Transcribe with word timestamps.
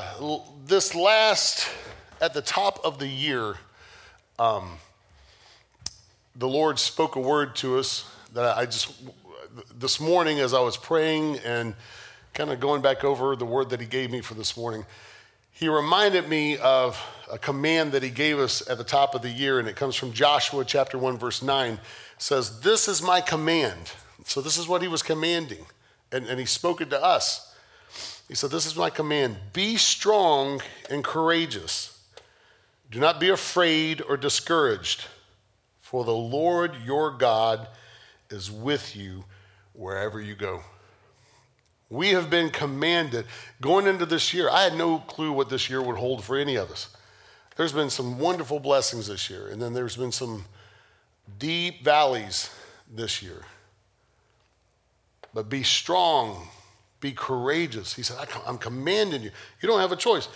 uh, 0.00 0.38
this 0.66 0.94
last, 0.94 1.68
at 2.20 2.32
the 2.32 2.40
top 2.40 2.80
of 2.84 2.98
the 2.98 3.06
year, 3.06 3.56
um, 4.38 4.78
the 6.36 6.48
Lord 6.48 6.78
spoke 6.78 7.16
a 7.16 7.20
word 7.20 7.54
to 7.56 7.78
us 7.78 8.10
that 8.32 8.56
I 8.56 8.64
just, 8.64 8.92
this 9.78 10.00
morning 10.00 10.40
as 10.40 10.54
I 10.54 10.60
was 10.60 10.76
praying 10.76 11.38
and 11.40 11.74
kind 12.32 12.50
of 12.50 12.60
going 12.60 12.80
back 12.80 13.04
over 13.04 13.36
the 13.36 13.44
word 13.44 13.70
that 13.70 13.80
He 13.80 13.86
gave 13.86 14.10
me 14.10 14.22
for 14.22 14.34
this 14.34 14.56
morning, 14.56 14.86
He 15.52 15.68
reminded 15.68 16.28
me 16.28 16.56
of 16.56 16.98
a 17.30 17.36
command 17.36 17.92
that 17.92 18.02
He 18.02 18.10
gave 18.10 18.38
us 18.38 18.66
at 18.70 18.78
the 18.78 18.84
top 18.84 19.14
of 19.14 19.20
the 19.20 19.28
year, 19.28 19.58
and 19.58 19.68
it 19.68 19.76
comes 19.76 19.96
from 19.96 20.12
Joshua 20.12 20.64
chapter 20.64 20.96
1, 20.96 21.18
verse 21.18 21.42
9. 21.42 21.74
It 21.74 21.80
says, 22.16 22.60
This 22.60 22.88
is 22.88 23.02
my 23.02 23.20
command. 23.20 23.92
So 24.24 24.40
this 24.40 24.56
is 24.56 24.66
what 24.66 24.80
He 24.80 24.88
was 24.88 25.02
commanding, 25.02 25.66
and, 26.10 26.26
and 26.26 26.40
He 26.40 26.46
spoke 26.46 26.80
it 26.80 26.88
to 26.90 27.02
us. 27.02 27.49
He 28.30 28.36
said, 28.36 28.52
This 28.52 28.64
is 28.64 28.76
my 28.76 28.90
command 28.90 29.36
be 29.52 29.76
strong 29.76 30.62
and 30.88 31.02
courageous. 31.02 32.00
Do 32.88 33.00
not 33.00 33.18
be 33.18 33.28
afraid 33.28 34.00
or 34.08 34.16
discouraged, 34.16 35.04
for 35.80 36.04
the 36.04 36.14
Lord 36.14 36.76
your 36.84 37.10
God 37.10 37.66
is 38.30 38.48
with 38.48 38.94
you 38.94 39.24
wherever 39.72 40.20
you 40.20 40.36
go. 40.36 40.62
We 41.88 42.10
have 42.10 42.30
been 42.30 42.50
commanded 42.50 43.26
going 43.60 43.88
into 43.88 44.06
this 44.06 44.32
year. 44.32 44.48
I 44.48 44.62
had 44.62 44.76
no 44.76 44.98
clue 44.98 45.32
what 45.32 45.50
this 45.50 45.68
year 45.68 45.82
would 45.82 45.96
hold 45.96 46.22
for 46.22 46.36
any 46.36 46.54
of 46.54 46.70
us. 46.70 46.96
There's 47.56 47.72
been 47.72 47.90
some 47.90 48.20
wonderful 48.20 48.60
blessings 48.60 49.08
this 49.08 49.28
year, 49.28 49.48
and 49.48 49.60
then 49.60 49.72
there's 49.72 49.96
been 49.96 50.12
some 50.12 50.44
deep 51.40 51.82
valleys 51.82 52.48
this 52.88 53.22
year. 53.22 53.42
But 55.34 55.48
be 55.48 55.64
strong, 55.64 56.46
be 57.00 57.12
courageous. 57.12 57.94
He 57.94 58.02
said, 58.02 58.18
I'm 58.46 58.58
commanding 58.58 59.22
you. 59.22 59.30
You 59.60 59.68
don't 59.68 59.80
have 59.80 59.92
a 59.92 59.96
choice. 59.96 60.28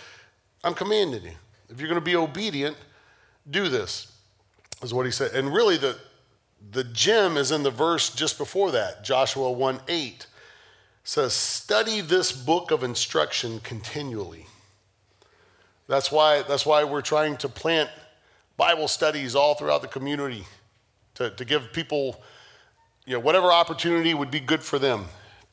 I'm 0.63 0.73
commanding 0.73 1.23
you. 1.23 1.31
If 1.69 1.79
you're 1.79 1.89
going 1.89 2.01
to 2.01 2.05
be 2.05 2.15
obedient, 2.15 2.75
do 3.49 3.69
this, 3.69 4.11
is 4.81 4.93
what 4.93 5.05
he 5.05 5.11
said. 5.11 5.33
And 5.33 5.53
really, 5.53 5.77
the, 5.77 5.97
the 6.71 6.83
gem 6.83 7.37
is 7.37 7.51
in 7.51 7.63
the 7.63 7.71
verse 7.71 8.13
just 8.13 8.37
before 8.37 8.71
that, 8.71 9.03
Joshua 9.03 9.51
1 9.51 9.79
8 9.87 10.27
says, 11.03 11.33
Study 11.33 12.01
this 12.01 12.31
book 12.31 12.71
of 12.71 12.83
instruction 12.83 13.59
continually. 13.59 14.47
That's 15.87 16.11
why, 16.11 16.41
that's 16.41 16.65
why 16.65 16.83
we're 16.83 17.01
trying 17.01 17.37
to 17.37 17.49
plant 17.49 17.89
Bible 18.57 18.87
studies 18.87 19.35
all 19.35 19.53
throughout 19.53 19.81
the 19.81 19.87
community 19.87 20.45
to, 21.15 21.29
to 21.29 21.45
give 21.45 21.71
people 21.73 22.21
you 23.05 23.13
know, 23.13 23.19
whatever 23.19 23.51
opportunity 23.51 24.15
would 24.15 24.31
be 24.31 24.39
good 24.39 24.63
for 24.63 24.79
them 24.79 25.05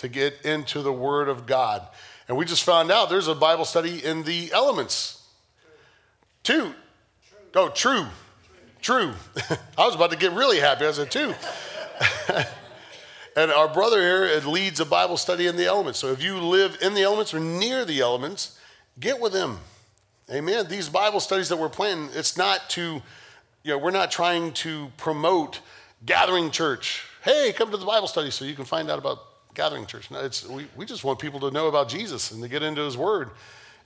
to 0.03 0.09
get 0.09 0.43
into 0.45 0.83
the 0.83 0.93
Word 0.93 1.29
of 1.29 1.47
God. 1.47 1.87
And 2.29 2.37
we 2.37 2.45
just 2.45 2.65
found 2.65 2.91
out 2.91 3.09
there's 3.09 3.29
a 3.29 3.35
Bible 3.35 3.65
study 3.65 4.05
in 4.05 4.25
the 4.25 4.53
elements. 4.53 5.25
Two. 6.43 6.75
Oh, 7.55 7.69
true. 7.69 8.07
True. 8.81 9.13
I 9.79 9.87
was 9.87 9.95
about 9.95 10.11
to 10.11 10.17
get 10.17 10.33
really 10.33 10.59
happy. 10.59 10.85
I 10.85 10.91
said, 10.91 11.11
two. 11.11 11.35
and 13.37 13.53
our 13.53 13.69
brother 13.69 14.01
here 14.01 14.41
leads 14.41 14.81
a 14.81 14.85
Bible 14.85 15.17
study 15.17 15.47
in 15.47 15.57
the 15.57 15.67
elements. 15.67 16.01
So 16.01 16.09
if 16.09 16.21
you 16.21 16.39
live 16.39 16.79
in 16.83 16.95
the 16.95 17.03
elements 17.03 17.33
or 17.33 17.39
near 17.39 17.85
the 17.85 18.01
elements, 18.01 18.59
get 18.99 19.21
with 19.21 19.33
him. 19.33 19.59
Amen. 20.31 20.67
These 20.69 20.89
Bible 20.89 21.21
studies 21.21 21.49
that 21.49 21.59
we're 21.59 21.69
planning, 21.69 22.09
it's 22.15 22.37
not 22.37 22.69
to, 22.71 23.03
you 23.63 23.73
know, 23.73 23.79
we're 23.79 23.93
not 23.93 24.11
trying 24.11 24.53
to 24.55 24.91
promote 24.97 25.61
gathering 26.05 26.51
church. 26.51 27.05
Hey, 27.23 27.53
come 27.53 27.71
to 27.71 27.77
the 27.77 27.87
Bible 27.87 28.09
study 28.09 28.33
so 28.33 28.45
you 28.45 28.55
can 28.55 28.65
find 28.65 28.91
out 28.91 28.99
about 28.99 29.32
gathering 29.55 29.87
church. 29.87 30.11
No, 30.11 30.21
it's, 30.21 30.47
we, 30.47 30.67
we 30.77 30.85
just 30.85 31.05
want 31.05 31.19
people 31.19 31.41
to 31.41 31.51
know 31.51 31.69
about 31.69 31.89
Jesus 31.89 32.31
and 32.31 32.43
to 32.43 32.49
get 32.49 32.63
into 32.63 32.83
his 32.83 32.97
word. 32.97 33.31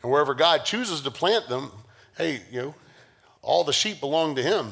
And 0.03 0.11
wherever 0.11 0.35
God 0.35 0.65
chooses 0.65 1.01
to 1.03 1.11
plant 1.11 1.49
them, 1.49 1.71
hey, 2.17 2.41
you 2.51 2.63
know, 2.63 2.75
all 3.43 3.65
the 3.65 3.73
sheep 3.73 4.01
belong 4.01 4.35
to 4.37 4.43
him. 4.43 4.71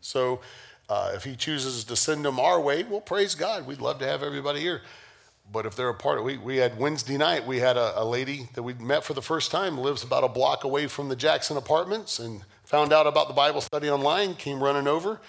So 0.00 0.40
uh, 0.88 1.12
if 1.14 1.24
he 1.24 1.36
chooses 1.36 1.84
to 1.84 1.96
send 1.96 2.24
them 2.24 2.38
our 2.38 2.60
way, 2.60 2.84
well, 2.84 3.00
praise 3.00 3.34
God. 3.34 3.66
We'd 3.66 3.80
love 3.80 3.98
to 4.00 4.06
have 4.06 4.22
everybody 4.22 4.60
here. 4.60 4.82
But 5.52 5.66
if 5.66 5.76
they're 5.76 5.90
a 5.90 5.94
part 5.94 6.18
of 6.18 6.24
we, 6.24 6.38
we 6.38 6.56
had 6.56 6.78
Wednesday 6.78 7.18
night, 7.18 7.46
we 7.46 7.58
had 7.58 7.76
a, 7.76 8.00
a 8.00 8.04
lady 8.04 8.48
that 8.54 8.62
we 8.62 8.72
met 8.74 9.04
for 9.04 9.12
the 9.12 9.22
first 9.22 9.50
time, 9.50 9.76
lives 9.76 10.02
about 10.02 10.24
a 10.24 10.28
block 10.28 10.64
away 10.64 10.86
from 10.86 11.08
the 11.08 11.16
Jackson 11.16 11.58
apartments, 11.58 12.18
and 12.18 12.42
found 12.64 12.94
out 12.94 13.06
about 13.06 13.28
the 13.28 13.34
Bible 13.34 13.60
study 13.60 13.90
online, 13.90 14.34
came 14.34 14.62
running 14.62 14.86
over, 14.86 15.20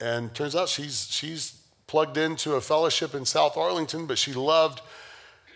and 0.00 0.34
turns 0.34 0.56
out 0.56 0.70
she's 0.70 1.08
she's 1.10 1.59
plugged 1.90 2.16
into 2.16 2.54
a 2.54 2.60
fellowship 2.60 3.16
in 3.16 3.24
South 3.24 3.56
Arlington, 3.56 4.06
but 4.06 4.16
she 4.16 4.32
loved 4.32 4.80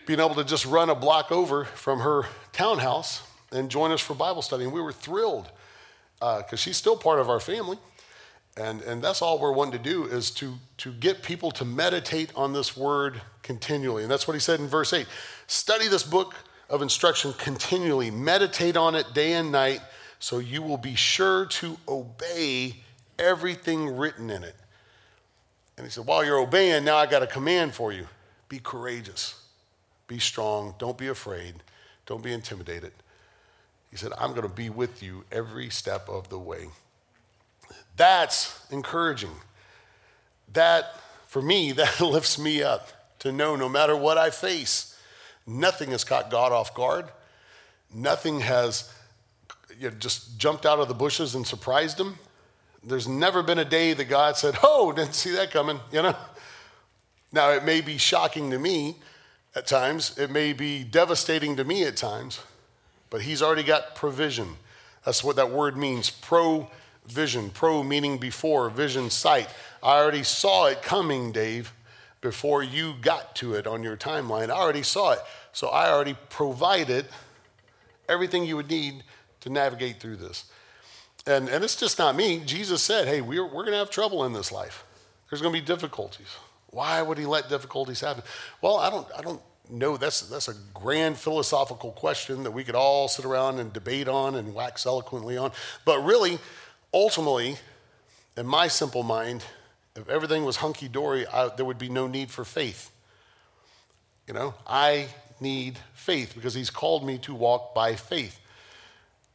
being 0.05 0.19
able 0.19 0.35
to 0.35 0.43
just 0.43 0.65
run 0.65 0.89
a 0.89 0.95
block 0.95 1.31
over 1.31 1.63
from 1.63 2.01
her 2.01 2.25
townhouse 2.51 3.23
and 3.53 3.71
join 3.71 3.89
us 3.93 4.01
for 4.01 4.15
Bible 4.15 4.41
study. 4.41 4.65
And 4.65 4.73
we 4.73 4.81
were 4.81 4.91
thrilled 4.91 5.49
because 6.19 6.51
uh, 6.51 6.57
she's 6.57 6.75
still 6.75 6.97
part 6.97 7.21
of 7.21 7.29
our 7.29 7.39
family. 7.39 7.77
And, 8.57 8.81
and 8.81 9.01
that's 9.01 9.21
all 9.21 9.39
we're 9.39 9.53
wanting 9.53 9.81
to 9.81 9.89
do 9.89 10.03
is 10.03 10.29
to, 10.31 10.55
to 10.79 10.91
get 10.91 11.23
people 11.23 11.51
to 11.51 11.63
meditate 11.63 12.33
on 12.35 12.51
this 12.51 12.75
word 12.75 13.21
continually. 13.41 14.03
And 14.03 14.11
that's 14.11 14.27
what 14.27 14.33
he 14.33 14.41
said 14.41 14.59
in 14.59 14.67
verse 14.67 14.91
8 14.91 15.07
study 15.47 15.87
this 15.87 16.03
book 16.03 16.35
of 16.69 16.81
instruction 16.81 17.31
continually, 17.37 18.11
meditate 18.11 18.75
on 18.75 18.93
it 18.93 19.05
day 19.13 19.33
and 19.33 19.53
night, 19.53 19.79
so 20.19 20.39
you 20.39 20.61
will 20.61 20.77
be 20.77 20.95
sure 20.95 21.45
to 21.45 21.77
obey 21.87 22.75
everything 23.17 23.95
written 23.95 24.29
in 24.29 24.43
it. 24.43 24.55
And 25.77 25.85
he 25.85 25.91
said, 25.91 26.05
While 26.05 26.23
you're 26.23 26.39
obeying, 26.39 26.85
now 26.85 26.97
I 26.97 27.05
got 27.05 27.23
a 27.23 27.27
command 27.27 27.73
for 27.73 27.91
you 27.91 28.07
be 28.47 28.59
courageous, 28.59 29.41
be 30.07 30.19
strong, 30.19 30.75
don't 30.77 30.97
be 30.97 31.07
afraid, 31.07 31.55
don't 32.05 32.23
be 32.23 32.31
intimidated. 32.31 32.93
He 33.89 33.97
said, 33.97 34.11
I'm 34.19 34.31
going 34.31 34.43
to 34.43 34.53
be 34.53 34.69
with 34.69 35.01
you 35.01 35.23
every 35.31 35.69
step 35.69 36.09
of 36.09 36.29
the 36.29 36.37
way. 36.37 36.67
That's 37.97 38.59
encouraging. 38.71 39.31
That, 40.53 40.99
for 41.27 41.41
me, 41.41 41.71
that 41.73 42.01
lifts 42.01 42.37
me 42.37 42.61
up 42.61 43.17
to 43.19 43.31
know 43.31 43.55
no 43.55 43.69
matter 43.69 43.95
what 43.95 44.17
I 44.17 44.29
face, 44.29 44.99
nothing 45.47 45.91
has 45.91 46.03
caught 46.03 46.29
God 46.29 46.51
off 46.51 46.73
guard. 46.75 47.05
Nothing 47.93 48.41
has 48.41 48.91
you 49.79 49.89
know, 49.89 49.95
just 49.97 50.37
jumped 50.37 50.65
out 50.65 50.79
of 50.79 50.87
the 50.87 50.93
bushes 50.93 51.35
and 51.35 51.47
surprised 51.47 51.99
him. 51.99 52.17
There's 52.85 53.07
never 53.07 53.41
been 53.41 53.57
a 53.57 53.65
day 53.65 53.93
that 53.93 54.05
God 54.05 54.37
said, 54.37 54.55
Oh, 54.63 54.91
didn't 54.95 55.15
see 55.15 55.31
that 55.31 55.51
coming, 55.51 55.79
you 55.91 56.01
know? 56.01 56.15
Now, 57.31 57.51
it 57.51 57.65
may 57.65 57.81
be 57.81 57.97
shocking 57.97 58.51
to 58.51 58.59
me 58.59 58.95
at 59.55 59.67
times, 59.67 60.17
it 60.17 60.29
may 60.29 60.53
be 60.53 60.83
devastating 60.83 61.55
to 61.55 61.63
me 61.63 61.83
at 61.85 61.95
times, 61.95 62.41
but 63.09 63.21
He's 63.21 63.41
already 63.41 63.63
got 63.63 63.95
provision. 63.95 64.55
That's 65.05 65.23
what 65.23 65.37
that 65.37 65.51
word 65.51 65.77
means 65.77 66.09
pro 66.09 66.69
vision. 67.07 67.49
Pro 67.51 67.83
meaning 67.83 68.17
before, 68.17 68.69
vision, 68.69 69.09
sight. 69.09 69.47
I 69.81 69.97
already 69.99 70.23
saw 70.23 70.65
it 70.65 70.81
coming, 70.81 71.31
Dave, 71.31 71.73
before 72.21 72.63
you 72.63 72.95
got 73.01 73.35
to 73.37 73.53
it 73.53 73.67
on 73.67 73.83
your 73.83 73.95
timeline. 73.95 74.49
I 74.49 74.57
already 74.57 74.83
saw 74.83 75.11
it. 75.11 75.19
So 75.53 75.67
I 75.69 75.89
already 75.89 76.17
provided 76.29 77.05
everything 78.09 78.45
you 78.45 78.55
would 78.55 78.69
need 78.69 79.03
to 79.41 79.49
navigate 79.49 79.99
through 79.99 80.17
this. 80.17 80.45
And, 81.27 81.49
and 81.49 81.63
it's 81.63 81.75
just 81.75 81.97
not 81.97 82.15
me. 82.15 82.41
Jesus 82.45 82.81
said, 82.81 83.07
hey, 83.07 83.21
we're, 83.21 83.45
we're 83.45 83.63
going 83.63 83.71
to 83.71 83.77
have 83.77 83.89
trouble 83.89 84.25
in 84.25 84.33
this 84.33 84.51
life. 84.51 84.85
There's 85.29 85.41
going 85.41 85.53
to 85.53 85.59
be 85.59 85.65
difficulties. 85.65 86.27
Why 86.67 87.01
would 87.01 87.17
he 87.17 87.25
let 87.25 87.49
difficulties 87.49 88.01
happen? 88.01 88.23
Well, 88.61 88.77
I 88.77 88.89
don't, 88.89 89.07
I 89.17 89.21
don't 89.21 89.41
know. 89.69 89.97
That's, 89.97 90.21
that's 90.21 90.49
a 90.49 90.55
grand 90.73 91.17
philosophical 91.17 91.91
question 91.91 92.43
that 92.43 92.51
we 92.51 92.63
could 92.63 92.75
all 92.75 93.07
sit 93.07 93.25
around 93.25 93.59
and 93.59 93.73
debate 93.73 94.07
on 94.07 94.35
and 94.35 94.53
wax 94.53 94.85
eloquently 94.85 95.37
on. 95.37 95.51
But 95.83 96.03
really, 96.03 96.37
ultimately, 96.93 97.57
in 98.37 98.45
my 98.45 98.67
simple 98.67 99.03
mind, 99.03 99.43
if 99.95 100.07
everything 100.09 100.43
was 100.43 100.57
hunky 100.57 100.87
dory, 100.87 101.25
there 101.55 101.65
would 101.65 101.79
be 101.79 101.89
no 101.89 102.07
need 102.07 102.29
for 102.29 102.45
faith. 102.45 102.91
You 104.27 104.33
know, 104.33 104.53
I 104.67 105.07
need 105.39 105.79
faith 105.93 106.33
because 106.35 106.53
he's 106.53 106.69
called 106.69 107.05
me 107.05 107.17
to 107.19 107.33
walk 107.33 107.73
by 107.73 107.95
faith. 107.95 108.39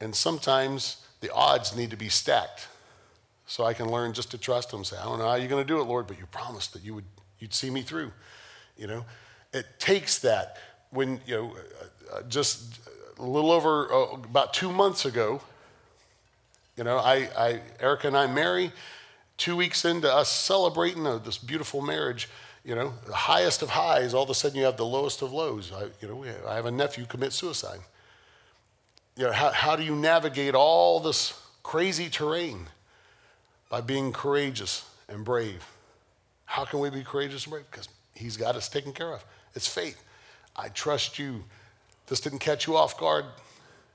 And 0.01 0.15
sometimes 0.15 0.99
the 1.21 1.33
odds 1.33 1.77
need 1.77 1.91
to 1.91 1.97
be 1.97 2.09
stacked 2.09 2.69
so 3.47 3.65
I 3.65 3.75
can 3.75 3.91
learn 3.91 4.13
just 4.13 4.31
to 4.31 4.39
trust 4.39 4.73
him. 4.73 4.85
Say, 4.85 4.97
I 4.97 5.05
don't 5.05 5.19
know 5.19 5.29
how 5.29 5.35
you're 5.35 5.49
going 5.49 5.67
to 5.67 5.69
do 5.69 5.81
it, 5.81 5.85
Lord, 5.85 6.07
but 6.07 6.19
you 6.19 6.27
promised 6.27 6.73
that 6.73 6.85
you 6.85 6.95
would 6.95 7.05
you'd 7.41 7.53
see 7.53 7.71
me 7.71 7.83
through. 7.83 8.13
You 8.79 8.87
know, 8.87 9.05
it 9.53 9.67
takes 9.79 10.19
that. 10.21 10.57
When 10.91 11.21
you 11.27 11.37
know, 11.37 11.57
uh, 12.13 12.17
uh 12.17 12.23
just 12.23 12.81
a 13.19 13.25
little 13.25 13.51
over 13.51 13.93
uh, 13.93 14.15
about 14.15 14.55
two 14.55 14.73
months 14.73 15.05
ago, 15.05 15.41
you 16.77 16.85
know, 16.85 16.99
I, 16.99 17.29
I 17.37 17.61
Erica 17.81 18.07
and 18.07 18.17
I 18.17 18.27
marry. 18.27 18.73
Two 19.37 19.57
weeks 19.57 19.85
into 19.85 20.13
us 20.13 20.29
celebrating 20.29 21.07
uh, 21.07 21.17
this 21.19 21.39
beautiful 21.39 21.81
marriage, 21.81 22.29
you 22.63 22.75
know, 22.75 22.93
the 23.07 23.15
highest 23.15 23.63
of 23.63 23.71
highs, 23.71 24.13
all 24.13 24.23
of 24.23 24.31
a 24.31 24.35
sudden 24.35 24.59
you 24.59 24.65
have 24.65 24.77
the 24.77 24.85
lowest 24.85 25.23
of 25.23 25.33
lows. 25.33 25.73
I, 25.73 25.85
you 26.01 26.09
know, 26.09 26.25
I 26.47 26.55
have 26.55 26.67
a 26.67 26.71
nephew 26.71 27.07
commit 27.07 27.33
suicide. 27.33 27.81
You 29.17 29.25
know, 29.25 29.33
how, 29.33 29.51
how 29.51 29.77
do 29.77 29.83
you 29.83 29.95
navigate 29.95 30.55
all 30.55 31.01
this 31.01 31.39
crazy 31.63 32.09
terrain? 32.09 32.67
By 33.69 33.81
being 33.81 34.13
courageous 34.13 34.85
and 35.09 35.25
brave. 35.25 35.65
How 36.45 36.65
can 36.65 36.81
we 36.81 36.91
be 36.91 37.05
courageous 37.05 37.45
and 37.45 37.53
brave? 37.53 37.65
Because 37.71 37.89
he's 38.15 38.37
got 38.37 38.57
us 38.57 38.69
taken 38.69 38.93
care 38.93 39.13
of. 39.13 39.25
It's 39.55 39.69
faith. 39.69 40.03
I 40.57 40.69
trust 40.69 41.19
you. 41.19 41.45
This 42.07 42.21
didn't 42.21 42.41
catch 42.41 42.67
you 42.67 42.77
off 42.77 42.99
guard. 42.99 43.25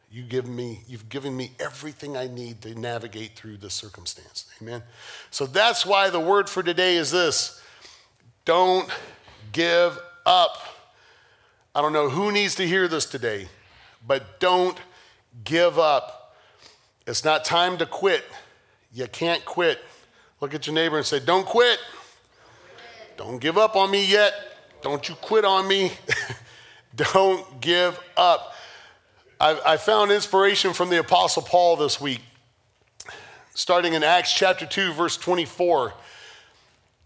You 0.10 0.24
give 0.24 0.48
me, 0.48 0.80
you've 0.88 1.10
given 1.10 1.36
me 1.36 1.52
everything 1.60 2.16
I 2.16 2.28
need 2.28 2.62
to 2.62 2.74
navigate 2.80 3.36
through 3.36 3.58
this 3.58 3.74
circumstance. 3.74 4.46
Amen. 4.62 4.82
So 5.30 5.46
that's 5.46 5.86
why 5.86 6.10
the 6.10 6.22
word 6.22 6.50
for 6.50 6.64
today 6.64 6.96
is 6.96 7.12
this 7.12 7.62
don't 8.46 8.90
give 9.52 10.00
up. 10.26 10.58
I 11.74 11.82
don't 11.82 11.92
know 11.92 12.10
who 12.10 12.32
needs 12.32 12.56
to 12.56 12.68
hear 12.68 12.88
this 12.88 13.06
today, 13.06 13.50
but 14.08 14.40
don't 14.40 14.78
give 15.44 15.78
up. 15.78 16.36
It's 17.06 17.24
not 17.24 17.46
time 17.46 17.78
to 17.78 17.86
quit. 17.86 18.24
You 18.94 19.08
can't 19.08 19.44
quit. 19.46 19.80
Look 20.42 20.54
at 20.54 20.68
your 20.68 20.74
neighbor 20.74 20.98
and 20.98 21.06
say, 21.06 21.20
Don't 21.20 21.46
quit. 21.46 21.80
Don't 23.18 23.40
give 23.40 23.58
up 23.58 23.76
on 23.76 23.92
me 23.92 24.06
yet. 24.06 24.34
Don't 24.82 25.08
you 25.08 25.16
quit 25.16 25.46
on 25.46 25.68
me. 25.68 25.92
Don't 26.96 27.62
give 27.62 28.00
up. 28.16 28.54
I, 29.40 29.60
I, 29.66 29.78
found 29.78 30.12
inspiration 30.12 30.74
from 30.74 30.90
the 30.90 31.00
Apostle 31.00 31.42
Paul 31.42 31.76
this 31.76 32.00
week, 32.00 32.22
starting 33.54 33.94
in 33.94 34.04
Acts 34.04 34.34
chapter 34.34 34.66
2, 34.66 34.94
verse 34.94 35.18
24. 35.18 35.94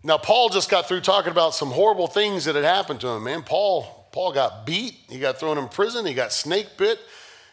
Now, 0.04 0.18
Paul 0.18 0.50
just 0.50 0.70
got 0.70 0.88
through 0.88 1.02
talking 1.02 1.32
about 1.32 1.56
some 1.56 1.70
horrible 1.70 2.08
things 2.08 2.46
that 2.46 2.56
had 2.56 2.64
happened 2.64 3.02
to 3.02 3.08
him, 3.08 3.24
man. 3.24 3.42
Paul, 3.42 4.08
Paul 4.12 4.32
got 4.32 4.66
beat, 4.66 4.96
he 5.10 5.18
got 5.18 5.40
thrown 5.40 5.58
in 5.58 5.68
prison, 5.68 6.06
he 6.06 6.14
got 6.14 6.32
snake 6.32 6.68
bit. 6.78 7.00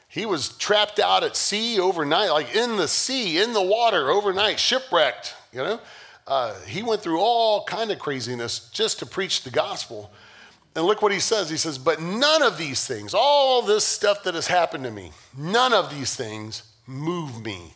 He 0.09 0.25
was 0.25 0.51
trapped 0.57 0.99
out 0.99 1.25
at 1.25 1.37
sea 1.37 1.81
overnight, 1.81 2.31
like 2.31 2.55
in 2.55 2.77
the 2.77 2.89
sea, 2.89 3.43
in 3.43 3.53
the 3.53 3.63
water 3.63 4.11
overnight, 4.11 4.59
shipwrecked, 4.59 5.35
you 5.53 5.59
know. 5.59 5.81
Uh, 6.27 6.55
he 6.67 6.83
went 6.83 7.03
through 7.03 7.21
all 7.21 7.65
kind 7.65 7.91
of 7.91 7.99
craziness 7.99 8.71
just 8.71 8.99
to 8.99 9.07
preach 9.07 9.43
the 9.43 9.51
gospel. 9.51 10.11
And 10.75 10.85
look 10.85 11.01
what 11.01 11.13
he 11.13 11.21
says. 11.21 11.49
He 11.49 11.57
says, 11.57 11.79
But 11.79 12.01
none 12.01 12.43
of 12.43 12.59
these 12.59 12.87
things, 12.87 13.15
all 13.15 13.63
this 13.63 13.85
stuff 13.85 14.25
that 14.25 14.35
has 14.35 14.47
happened 14.47 14.85
to 14.85 14.91
me, 14.91 15.13
none 15.37 15.73
of 15.73 15.91
these 15.91 16.15
things 16.15 16.65
move 16.87 17.45
me. 17.45 17.75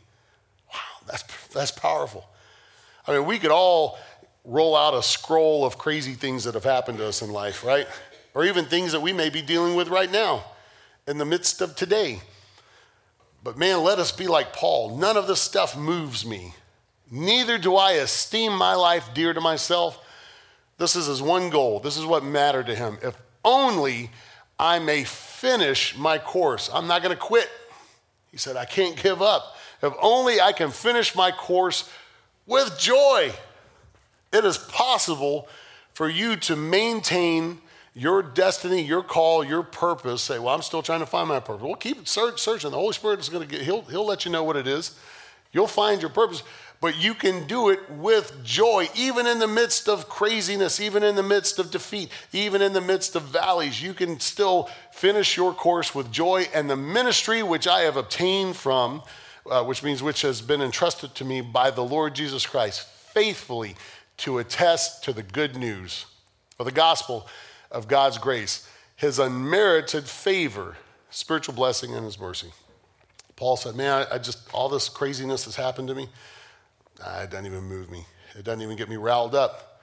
Wow, 0.69 1.07
that's, 1.07 1.49
that's 1.49 1.71
powerful. 1.71 2.27
I 3.07 3.13
mean, 3.13 3.27
we 3.27 3.39
could 3.39 3.51
all 3.51 3.99
roll 4.45 4.77
out 4.77 4.95
a 4.95 5.03
scroll 5.03 5.65
of 5.65 5.79
crazy 5.79 6.15
things 6.15 6.45
that 6.45 6.55
have 6.55 6.65
happened 6.65 6.99
to 6.99 7.07
us 7.07 7.23
in 7.23 7.31
life, 7.31 7.65
right? 7.65 7.87
Or 8.35 8.45
even 8.45 8.65
things 8.65 8.93
that 8.93 9.01
we 9.01 9.13
may 9.13 9.31
be 9.31 9.43
dealing 9.43 9.75
with 9.75 9.89
right 9.89 10.11
now 10.11 10.45
in 11.11 11.19
the 11.19 11.25
midst 11.25 11.61
of 11.61 11.75
today. 11.75 12.21
But 13.43 13.59
man, 13.59 13.83
let 13.83 13.99
us 13.99 14.13
be 14.13 14.29
like 14.29 14.53
Paul. 14.53 14.97
None 14.97 15.17
of 15.17 15.27
this 15.27 15.41
stuff 15.41 15.77
moves 15.77 16.25
me. 16.25 16.55
Neither 17.11 17.59
do 17.59 17.75
I 17.75 17.93
esteem 17.93 18.57
my 18.57 18.77
life 18.77 19.11
dear 19.13 19.33
to 19.33 19.41
myself. 19.41 19.99
This 20.79 20.95
is 20.95 21.07
his 21.07 21.21
one 21.21 21.51
goal. 21.51 21.81
This 21.81 21.97
is 21.97 22.07
what 22.07 22.23
mattered 22.23 22.67
to 22.67 22.77
him. 22.77 22.97
If 23.03 23.17
only 23.45 24.11
I 24.57 24.79
may 24.79 25.03
finish 25.03 25.97
my 25.97 26.17
course. 26.19 26.71
I'm 26.73 26.87
not 26.87 27.03
going 27.03 27.15
to 27.15 27.21
quit. 27.21 27.49
He 28.31 28.37
said, 28.37 28.57
I 28.57 28.65
can't 28.65 28.97
give 29.03 29.21
up. 29.21 29.57
If 29.83 29.93
only 30.01 30.41
I 30.41 30.53
can 30.53 30.71
finish 30.71 31.17
my 31.17 31.33
course 31.33 31.91
with 32.47 32.79
joy. 32.79 33.33
It 34.33 34.45
is 34.45 34.59
possible 34.59 35.49
for 35.93 36.09
you 36.09 36.37
to 36.37 36.55
maintain 36.55 37.59
your 37.95 38.23
destiny, 38.23 38.83
your 38.83 39.03
call, 39.03 39.45
your 39.45 39.63
purpose. 39.63 40.23
Say, 40.23 40.39
well, 40.39 40.55
I'm 40.55 40.63
still 40.63 40.83
trying 40.83 41.01
to 41.01 41.07
find 41.07 41.29
my 41.29 41.41
purpose. 41.41 41.63
Well, 41.63 41.75
keep 41.75 42.07
search, 42.07 42.41
searching. 42.41 42.71
The 42.71 42.77
Holy 42.77 42.93
Spirit 42.93 43.21
is 43.21 43.29
going 43.29 43.47
to 43.47 43.49
get, 43.49 43.63
he'll, 43.63 43.83
he'll 43.83 44.07
let 44.07 44.25
you 44.25 44.31
know 44.31 44.45
what 44.45 44.57
it 44.57 44.67
is. 44.67 44.99
You'll 45.53 45.67
find 45.67 46.01
your 46.01 46.11
purpose 46.11 46.43
but 46.81 46.99
you 46.99 47.13
can 47.13 47.47
do 47.47 47.69
it 47.69 47.91
with 47.91 48.43
joy, 48.43 48.89
even 48.97 49.27
in 49.27 49.39
the 49.39 49.47
midst 49.47 49.87
of 49.87 50.09
craziness, 50.09 50.81
even 50.81 51.03
in 51.03 51.15
the 51.15 51.23
midst 51.23 51.59
of 51.59 51.71
defeat, 51.71 52.11
even 52.33 52.63
in 52.63 52.73
the 52.73 52.81
midst 52.81 53.15
of 53.15 53.25
valleys. 53.25 53.83
You 53.83 53.93
can 53.93 54.19
still 54.19 54.71
finish 54.91 55.37
your 55.37 55.53
course 55.53 55.95
with 55.95 56.11
joy. 56.11 56.49
And 56.55 56.71
the 56.71 56.77
ministry 56.77 57.43
which 57.43 57.67
I 57.67 57.81
have 57.81 57.99
obtained 57.99 58.57
from, 58.57 59.03
uh, 59.51 59.63
which 59.65 59.83
means 59.83 60.03
which 60.03 60.23
has 60.23 60.41
been 60.41 60.63
entrusted 60.63 61.15
to 61.17 61.25
me 61.25 61.43
by 61.43 61.71
the 61.71 61.85
Lord 61.85 62.15
Jesus 62.15 62.47
Christ, 62.47 62.87
faithfully 62.87 63.77
to 64.19 64.39
attest 64.39 65.05
to 65.05 65.13
the 65.13 65.23
good 65.23 65.57
news 65.57 66.07
or 66.59 66.65
the 66.65 66.73
gospel 66.73 67.29
of 67.71 67.89
God's 67.89 68.19
grace, 68.19 68.69
his 68.97 69.19
unmerited 69.19 70.05
favor, 70.05 70.77
spiritual 71.11 71.55
blessing, 71.55 71.95
and 71.95 72.05
his 72.05 72.19
mercy. 72.19 72.53
Paul 73.37 73.57
said, 73.57 73.75
Man, 73.75 74.07
I, 74.11 74.17
I 74.17 74.19
just, 74.19 74.53
all 74.53 74.69
this 74.69 74.89
craziness 74.89 75.45
has 75.47 75.57
happened 75.57 75.89
to 75.89 75.95
me. 75.95 76.09
Nah, 76.99 77.23
it 77.23 77.31
doesn't 77.31 77.47
even 77.47 77.65
move 77.65 77.91
me. 77.91 78.05
It 78.37 78.45
doesn't 78.45 78.61
even 78.61 78.77
get 78.77 78.89
me 78.89 78.97
riled 78.97 79.35
up. 79.35 79.83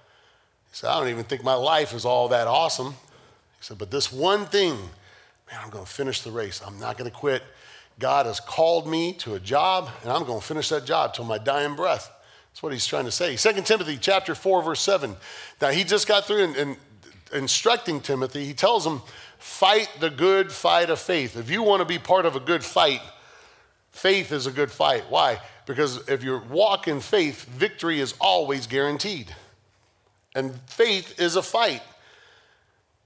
He 0.70 0.76
said, 0.76 0.90
I 0.90 1.00
don't 1.00 1.10
even 1.10 1.24
think 1.24 1.44
my 1.44 1.56
life 1.56 1.94
is 1.94 2.06
all 2.06 2.28
that 2.30 2.48
awesome. 2.48 2.92
He 2.92 3.62
said, 3.62 3.78
but 3.78 3.90
this 3.90 4.12
one 4.12 4.46
thing, 4.46 4.76
man, 4.76 5.60
I'm 5.64 5.70
going 5.70 5.86
to 5.86 5.92
finish 5.92 6.22
the 6.22 6.32
race. 6.32 6.62
I'm 6.66 6.80
not 6.80 6.98
going 6.98 7.10
to 7.10 7.16
quit. 7.16 7.42
God 8.00 8.28
has 8.28 8.40
called 8.40 8.88
me 8.88 9.14
to 9.14 9.34
a 9.34 9.40
job, 9.40 9.90
and 10.04 10.12
I'm 10.12 10.24
going 10.24 10.40
to 10.40 10.46
finish 10.46 10.70
that 10.70 10.86
job 10.86 11.16
till 11.16 11.26
my 11.26 11.40
dying 11.40 11.76
breath. 11.76 12.12
That's 12.52 12.62
what 12.62 12.74
he's 12.74 12.86
trying 12.86 13.06
to 13.06 13.12
say. 13.12 13.36
2 13.36 13.62
Timothy 13.64 13.98
chapter 14.00 14.36
4, 14.36 14.62
verse 14.62 14.82
7. 14.82 15.16
Now, 15.62 15.70
he 15.70 15.84
just 15.84 16.08
got 16.08 16.26
through 16.26 16.44
and, 16.44 16.56
in 16.56 16.78
instructing 17.34 18.02
Timothy. 18.02 18.46
He 18.46 18.54
tells 18.54 18.86
him, 18.86 19.02
fight 19.38 19.90
the 20.00 20.10
good 20.10 20.52
fight 20.52 20.90
of 20.90 21.00
faith. 21.00 21.38
If 21.38 21.50
you 21.50 21.64
want 21.64 21.82
to 21.82 21.86
be 21.86 22.00
part 22.00 22.26
of 22.26 22.36
a 22.36 22.40
good 22.40 22.64
fight, 22.64 23.02
faith 23.92 24.32
is 24.32 24.48
a 24.48 24.52
good 24.52 24.72
fight. 24.72 25.06
Why? 25.10 25.40
Because 25.66 26.08
if 26.08 26.24
you 26.24 26.42
walk 26.50 26.88
in 26.88 27.00
faith, 27.00 27.46
victory 27.46 28.00
is 28.00 28.14
always 28.20 28.68
guaranteed. 28.68 29.34
And 30.36 30.54
faith 30.68 31.20
is 31.20 31.36
a 31.36 31.42
fight. 31.42 31.82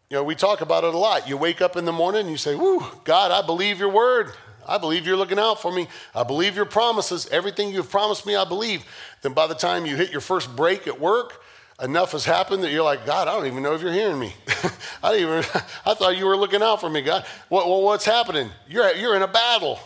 You 0.09 0.17
know, 0.17 0.23
we 0.23 0.35
talk 0.35 0.61
about 0.61 0.83
it 0.83 0.93
a 0.93 0.97
lot. 0.97 1.27
You 1.27 1.37
wake 1.37 1.61
up 1.61 1.77
in 1.77 1.85
the 1.85 1.93
morning 1.93 2.21
and 2.21 2.29
you 2.29 2.37
say, 2.37 2.55
Woo, 2.55 2.83
God, 3.05 3.31
I 3.31 3.45
believe 3.45 3.79
your 3.79 3.89
word. 3.89 4.33
I 4.67 4.77
believe 4.77 5.07
you're 5.07 5.17
looking 5.17 5.39
out 5.39 5.61
for 5.61 5.71
me. 5.71 5.87
I 6.13 6.23
believe 6.23 6.55
your 6.55 6.65
promises. 6.65 7.27
Everything 7.31 7.73
you've 7.73 7.89
promised 7.89 8.25
me, 8.25 8.35
I 8.35 8.45
believe. 8.45 8.83
Then 9.21 9.33
by 9.33 9.47
the 9.47 9.55
time 9.55 9.85
you 9.85 9.95
hit 9.95 10.11
your 10.11 10.21
first 10.21 10.55
break 10.55 10.85
at 10.85 10.99
work, 10.99 11.41
enough 11.81 12.11
has 12.11 12.25
happened 12.25 12.63
that 12.63 12.71
you're 12.71 12.83
like, 12.83 13.05
God, 13.05 13.27
I 13.27 13.35
don't 13.35 13.47
even 13.47 13.63
know 13.63 13.73
if 13.73 13.81
you're 13.81 13.91
hearing 13.93 14.19
me. 14.19 14.33
I 15.03 15.15
even, 15.17 15.39
I 15.85 15.93
thought 15.93 16.17
you 16.17 16.25
were 16.25 16.37
looking 16.37 16.61
out 16.61 16.79
for 16.79 16.89
me, 16.89 17.01
God. 17.01 17.25
What, 17.49 17.67
well, 17.67 17.81
what's 17.81 18.05
happening? 18.05 18.49
You're, 18.67 18.93
you're 18.95 19.15
in 19.15 19.21
a 19.21 19.27
battle. 19.27 19.79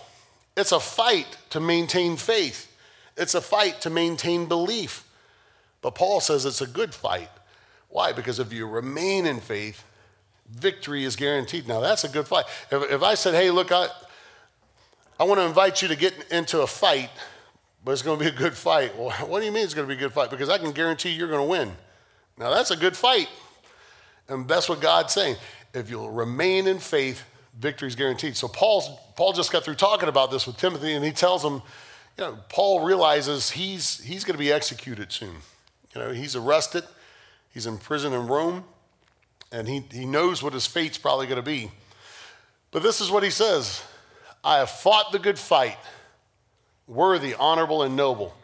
It's 0.57 0.71
a 0.71 0.80
fight 0.80 1.38
to 1.51 1.59
maintain 1.59 2.18
faith, 2.18 2.71
it's 3.18 3.36
a 3.36 3.42
fight 3.42 3.81
to 3.81 3.89
maintain 3.89 4.45
belief. 4.45 5.03
But 5.81 5.94
Paul 5.94 6.19
says 6.19 6.45
it's 6.45 6.62
a 6.62 6.68
good 6.68 6.95
fight. 6.95 7.30
Why? 7.89 8.12
Because 8.12 8.39
if 8.39 8.51
you 8.51 8.68
remain 8.68 9.27
in 9.27 9.39
faith, 9.39 9.83
victory 10.50 11.03
is 11.03 11.15
guaranteed. 11.15 11.68
Now, 11.68 11.80
that's 11.80 12.03
a 12.03 12.09
good 12.09 12.27
fight. 12.27 12.45
If, 12.71 12.91
if 12.91 13.03
I 13.03 13.13
said, 13.13 13.36
hey, 13.36 13.51
look, 13.51 13.71
I, 13.71 13.88
I 15.19 15.25
want 15.25 15.39
to 15.39 15.45
invite 15.45 15.83
you 15.83 15.88
to 15.89 15.95
get 15.95 16.13
into 16.31 16.62
a 16.62 16.68
fight, 16.68 17.12
but 17.84 17.91
it's 17.91 18.01
going 18.01 18.17
to 18.17 18.25
be 18.25 18.29
a 18.29 18.34
good 18.34 18.55
fight. 18.55 18.98
Well, 18.98 19.12
what 19.27 19.41
do 19.41 19.46
you 19.46 19.51
mean 19.51 19.63
it's 19.63 19.75
going 19.75 19.88
to 19.88 19.93
be 19.93 19.98
a 19.98 20.01
good 20.01 20.12
fight? 20.13 20.31
Because 20.31 20.50
I 20.50 20.58
can 20.58 20.72
guarantee 20.72 21.12
you're 21.12 21.27
going 21.27 21.46
to 21.46 21.50
win. 21.50 21.72
Now, 22.38 22.54
that's 22.54 22.72
a 22.72 22.77
good 22.77 22.98
fight. 22.98 23.30
And 24.27 24.48
that's 24.48 24.68
what 24.68 24.82
God's 24.82 25.13
saying. 25.13 25.36
If 25.74 25.89
you'll 25.89 26.12
remain 26.12 26.68
in 26.68 26.80
faith, 26.80 27.24
victory 27.60 27.88
is 27.88 27.96
guaranteed. 27.96 28.36
So 28.36 28.48
Paul's, 28.48 28.89
Paul 29.15 29.34
just 29.34 29.51
got 29.51 29.63
through 29.63 29.75
talking 29.75 30.10
about 30.10 30.32
this 30.32 30.48
with 30.48 30.58
Timothy, 30.58 30.94
and 30.94 31.06
he 31.06 31.12
tells 31.12 31.44
him, 31.44 31.62
you 32.18 32.24
know, 32.24 32.38
Paul 32.50 32.86
realizes 32.86 33.51
he's, 33.51 34.01
he's 34.04 34.24
going 34.24 34.36
to 34.36 34.44
be 34.44 34.51
executed 34.51 35.12
soon. 35.12 35.36
You 35.94 36.01
know, 36.01 36.12
he's 36.12 36.36
arrested, 36.36 36.84
he's 37.54 37.65
in 37.65 37.77
prison 37.77 38.13
in 38.13 38.27
Rome, 38.27 38.63
and 39.51 39.68
he, 39.68 39.84
he 39.92 40.06
knows 40.06 40.42
what 40.42 40.54
his 40.54 40.65
fate's 40.65 40.98
probably 40.98 41.27
going 41.27 41.38
to 41.38 41.44
be. 41.44 41.72
But 42.72 42.84
this 42.84 43.00
is 43.00 43.10
what 43.10 43.24
he 43.24 43.30
says 43.30 43.84
I 44.44 44.58
have 44.58 44.70
fought 44.70 45.12
the 45.12 45.20
good 45.20 45.39
fight, 45.39 45.77
worthy, 46.88 47.34
honorable, 47.34 47.84
and 47.84 47.96
noble. 47.96 48.36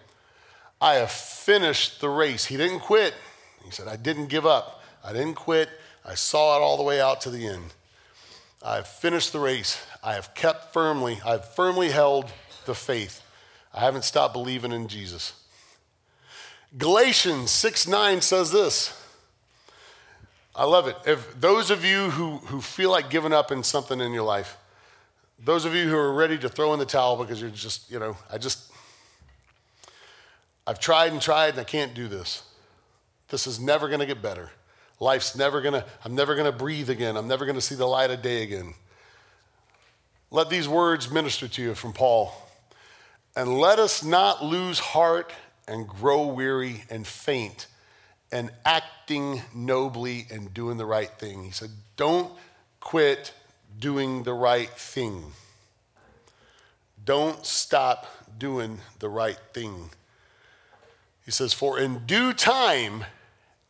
I 0.80 0.96
have 0.96 1.12
finished 1.12 2.02
the 2.02 2.10
race. 2.10 2.46
He 2.46 2.58
didn't 2.58 2.80
quit. 2.80 3.14
He 3.64 3.72
said, 3.72 3.88
I 3.88 3.96
didn't 3.96 4.28
give 4.28 4.46
up. 4.46 4.84
I 5.04 5.14
didn't 5.14 5.36
quit. 5.36 5.70
I 6.06 6.16
saw 6.16 6.58
it 6.58 6.62
all 6.62 6.78
the 6.78 6.84
way 6.84 7.00
out 7.00 7.22
to 7.22 7.30
the 7.30 7.48
end. 7.48 7.74
I 8.64 8.76
have 8.76 8.88
finished 8.88 9.34
the 9.34 9.40
race. 9.40 9.84
I 10.04 10.14
have 10.14 10.34
kept 10.34 10.74
firmly, 10.74 11.20
I've 11.26 11.46
firmly 11.54 11.90
held 11.90 12.32
the 12.66 12.76
faith. 12.76 13.22
I 13.74 13.80
haven't 13.80 14.04
stopped 14.04 14.34
believing 14.34 14.72
in 14.72 14.88
Jesus. 14.88 15.34
Galatians 16.78 17.52
6 17.52 17.88
9 17.88 18.22
says 18.22 18.52
this. 18.52 18.98
I 20.56 20.66
love 20.66 20.88
it. 20.88 20.98
If 21.06 21.40
those 21.40 21.72
of 21.72 21.86
you 21.86 22.10
who, 22.10 22.38
who 22.38 22.62
feel 22.62 22.92
like 22.92 23.10
giving 23.10 23.34
up 23.34 23.52
in 23.52 23.64
something 23.64 24.00
in 24.02 24.12
your 24.12 24.24
life, 24.24 24.58
those 25.44 25.66
of 25.66 25.74
you 25.74 25.88
who 25.88 25.96
are 25.96 26.14
ready 26.14 26.38
to 26.38 26.50
throw 26.50 26.74
in 26.74 26.80
the 26.80 26.86
towel 26.86 27.16
because 27.18 27.42
you're 27.42 27.50
just, 27.50 27.90
you 27.90 28.00
know, 28.00 28.18
I 28.32 28.38
just, 28.38 28.72
I've 30.68 30.80
tried 30.80 31.14
and 31.14 31.22
tried 31.22 31.52
and 31.52 31.60
I 31.60 31.64
can't 31.64 31.94
do 31.94 32.08
this. 32.08 32.44
This 33.32 33.48
is 33.48 33.60
never 33.60 33.88
going 33.88 34.02
to 34.02 34.06
get 34.06 34.22
better. 34.22 34.52
Life's 35.02 35.36
never 35.36 35.62
gonna, 35.62 35.84
I'm 36.06 36.14
never 36.14 36.36
gonna 36.36 36.52
breathe 36.52 36.92
again. 36.92 37.18
I'm 37.18 37.28
never 37.28 37.48
gonna 37.48 37.60
see 37.60 37.74
the 37.74 37.88
light 37.88 38.12
of 38.12 38.22
day 38.22 38.44
again. 38.44 38.76
Let 40.30 40.52
these 40.52 40.68
words 40.68 41.10
minister 41.10 41.48
to 41.48 41.62
you 41.62 41.74
from 41.74 41.92
Paul. 41.92 42.32
And 43.36 43.58
let 43.58 43.80
us 43.80 44.04
not 44.04 44.46
lose 44.46 44.78
heart 44.78 45.34
and 45.68 45.88
grow 45.88 46.28
weary 46.28 46.84
and 46.88 47.08
faint 47.08 47.66
and 48.32 48.52
acting 48.64 49.42
nobly 49.56 50.28
and 50.30 50.54
doing 50.54 50.78
the 50.78 50.86
right 50.86 51.10
thing. 51.10 51.46
He 51.46 51.52
said, 51.52 51.72
Don't 51.98 52.32
quit 52.80 53.34
doing 53.80 54.22
the 54.22 54.34
right 54.34 54.70
thing. 54.70 55.24
Don't 57.04 57.44
stop 57.44 58.06
doing 58.38 58.78
the 59.00 59.10
right 59.10 59.40
thing. 59.52 59.90
He 61.26 61.32
says, 61.32 61.54
For 61.54 61.80
in 61.80 62.06
due 62.06 62.34
time, 62.34 63.06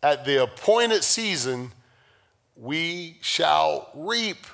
at 0.03 0.25
the 0.25 0.41
appointed 0.41 1.03
season, 1.03 1.72
we 2.55 3.17
shall 3.22 3.89
reap 3.93 4.46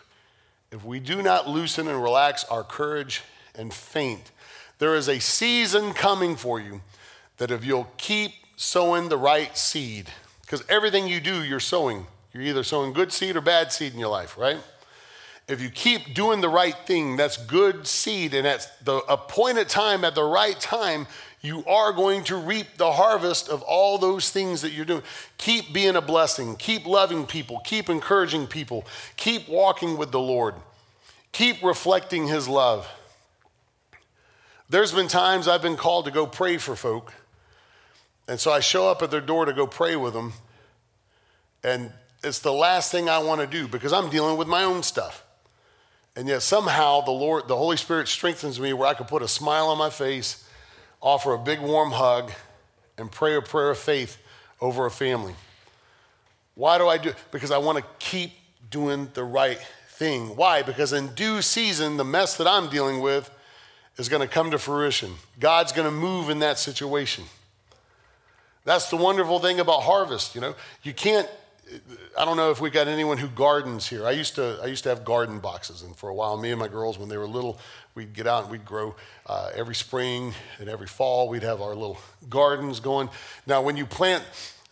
if 0.72 0.84
we 0.84 1.00
do 1.00 1.22
not 1.22 1.48
loosen 1.48 1.88
and 1.88 2.02
relax 2.02 2.44
our 2.46 2.64
courage 2.64 3.22
and 3.56 3.74
faint. 3.74 4.32
There 4.80 4.96
is 4.96 5.08
a 5.08 5.20
season 5.20 5.94
coming 5.94 6.36
for 6.36 6.60
you 6.60 6.82
that 7.38 7.52
if 7.52 7.66
you'll 7.66 7.92
keep 7.98 8.32
sowing 8.56 9.10
the 9.10 9.18
right 9.18 9.56
seed, 9.58 10.10
because 10.42 10.64
everything 10.70 11.08
you 11.08 11.20
do, 11.20 11.44
you're 11.44 11.60
sowing. 11.60 12.08
You're 12.34 12.44
either 12.44 12.64
sowing 12.64 12.94
good 12.94 13.12
seed 13.12 13.36
or 13.36 13.42
bad 13.42 13.72
seed 13.72 13.94
in 13.94 14.00
your 14.00 14.10
life, 14.10 14.38
right? 14.38 14.58
If 15.48 15.62
you 15.62 15.70
keep 15.70 16.14
doing 16.14 16.42
the 16.42 16.50
right 16.50 16.76
thing, 16.86 17.16
that's 17.16 17.38
good 17.38 17.88
seed, 17.88 18.34
and 18.34 18.46
at 18.46 18.70
the 18.84 18.98
appointed 19.10 19.70
time, 19.70 20.04
at 20.04 20.14
the 20.14 20.24
right 20.24 20.60
time, 20.60 21.08
you 21.42 21.64
are 21.66 21.94
going 21.94 22.24
to 22.26 22.36
reap 22.36 22.78
the 22.78 22.92
harvest 22.92 23.48
of 23.48 23.62
all 23.62 23.98
those 23.98 24.32
things 24.32 24.62
that 24.62 24.72
you're 24.72 24.86
doing. 24.86 25.04
Keep 25.38 25.72
being 25.72 25.96
a 25.96 26.02
blessing, 26.02 26.56
keep 26.56 26.86
loving 26.86 27.26
people, 27.26 27.60
keep 27.64 27.90
encouraging 27.90 28.48
people, 28.48 28.86
keep 29.18 29.48
walking 29.48 29.98
with 29.98 30.12
the 30.12 30.20
Lord, 30.20 30.56
keep 31.32 31.62
reflecting 31.64 32.28
His 32.28 32.48
love. 32.48 32.88
There's 34.70 34.92
been 34.92 35.08
times 35.08 35.48
I've 35.48 35.62
been 35.62 35.78
called 35.78 36.06
to 36.06 36.12
go 36.12 36.26
pray 36.26 36.58
for 36.58 36.76
folk, 36.76 37.14
and 38.28 38.40
so 38.40 38.52
I 38.52 38.60
show 38.60 38.90
up 38.90 39.02
at 39.02 39.12
their 39.12 39.22
door 39.22 39.46
to 39.46 39.54
go 39.54 39.68
pray 39.68 39.96
with 39.96 40.14
them, 40.14 40.34
and 41.64 41.92
it's 42.24 42.40
the 42.40 42.52
last 42.52 42.92
thing 42.92 43.10
I 43.10 43.20
want 43.20 43.42
to 43.42 43.48
do 43.48 43.68
because 43.68 43.94
I'm 43.94 44.10
dealing 44.10 44.38
with 44.38 44.48
my 44.48 44.64
own 44.64 44.82
stuff. 44.82 45.24
And 46.16 46.28
yet 46.28 46.42
somehow 46.42 47.02
the 47.02 47.12
Lord, 47.12 47.48
the 47.48 47.56
Holy 47.56 47.78
Spirit 47.78 48.08
strengthens 48.08 48.60
me 48.60 48.74
where 48.74 48.88
I 48.88 48.96
can 48.96 49.06
put 49.06 49.22
a 49.22 49.28
smile 49.28 49.68
on 49.68 49.78
my 49.78 49.92
face 49.92 50.47
offer 51.02 51.34
a 51.34 51.38
big 51.38 51.60
warm 51.60 51.92
hug, 51.92 52.32
and 52.98 53.12
pray 53.12 53.36
a 53.36 53.42
prayer 53.42 53.70
of 53.70 53.78
faith 53.78 54.18
over 54.60 54.86
a 54.86 54.92
family. 54.92 55.36
Why 56.56 56.78
do 56.78 56.88
I 56.88 56.98
do? 56.98 57.10
It? 57.10 57.16
Because 57.32 57.52
I 57.52 57.60
want 57.60 57.78
to 57.78 57.84
keep 58.00 58.32
doing 58.70 59.10
the 59.14 59.24
right 59.24 59.60
thing. 59.90 60.36
Why? 60.36 60.64
Because 60.64 60.94
in 60.94 61.14
due 61.14 61.42
season, 61.42 61.98
the 61.98 62.04
mess 62.04 62.38
that 62.38 62.48
I'm 62.48 62.70
dealing 62.70 63.00
with 63.00 63.30
is 63.98 64.10
going 64.10 64.22
to 64.22 64.28
come 64.28 64.52
to 64.52 64.58
fruition. 64.58 65.14
God's 65.40 65.72
going 65.72 65.86
to 65.86 65.92
move 65.92 66.30
in 66.30 66.40
that 66.40 66.58
situation. 66.58 67.26
That's 68.66 68.90
the 68.90 68.98
wonderful 68.98 69.40
thing 69.40 69.60
about 69.60 69.84
harvest, 69.84 70.36
you 70.36 70.42
know. 70.42 70.56
You 70.84 70.94
can't 70.94 71.30
I 72.18 72.26
don't 72.26 72.38
know 72.38 72.52
if 72.52 72.60
we 72.60 72.70
got 72.70 72.88
anyone 72.88 73.18
who 73.18 73.28
gardens 73.28 73.88
here. 73.88 74.06
I 74.06 74.12
used 74.12 74.36
to 74.36 74.60
I 74.64 74.68
used 74.68 74.84
to 74.84 74.90
have 74.90 75.04
garden 75.06 75.40
boxes, 75.40 75.82
and 75.82 75.96
for 75.96 76.10
a 76.10 76.14
while, 76.14 76.38
me 76.38 76.52
and 76.52 76.60
my 76.60 76.68
girls, 76.68 76.98
when 76.98 77.10
they 77.10 77.18
were 77.18 77.28
little, 77.28 77.60
we'd 77.96 78.14
get 78.14 78.28
out 78.28 78.44
and 78.44 78.52
we'd 78.52 78.66
grow 78.66 78.96
uh, 79.28 79.52
every 79.54 79.76
spring 79.76 80.34
and 80.60 80.70
every 80.70 80.88
fall. 80.88 81.30
We'd 81.30 81.44
have 81.44 81.62
our 81.62 81.76
little 81.76 82.00
gardens 82.30 82.80
going. 82.80 83.10
Now, 83.46 83.62
when 83.62 83.78
you 83.78 83.86
plant, 83.86 84.24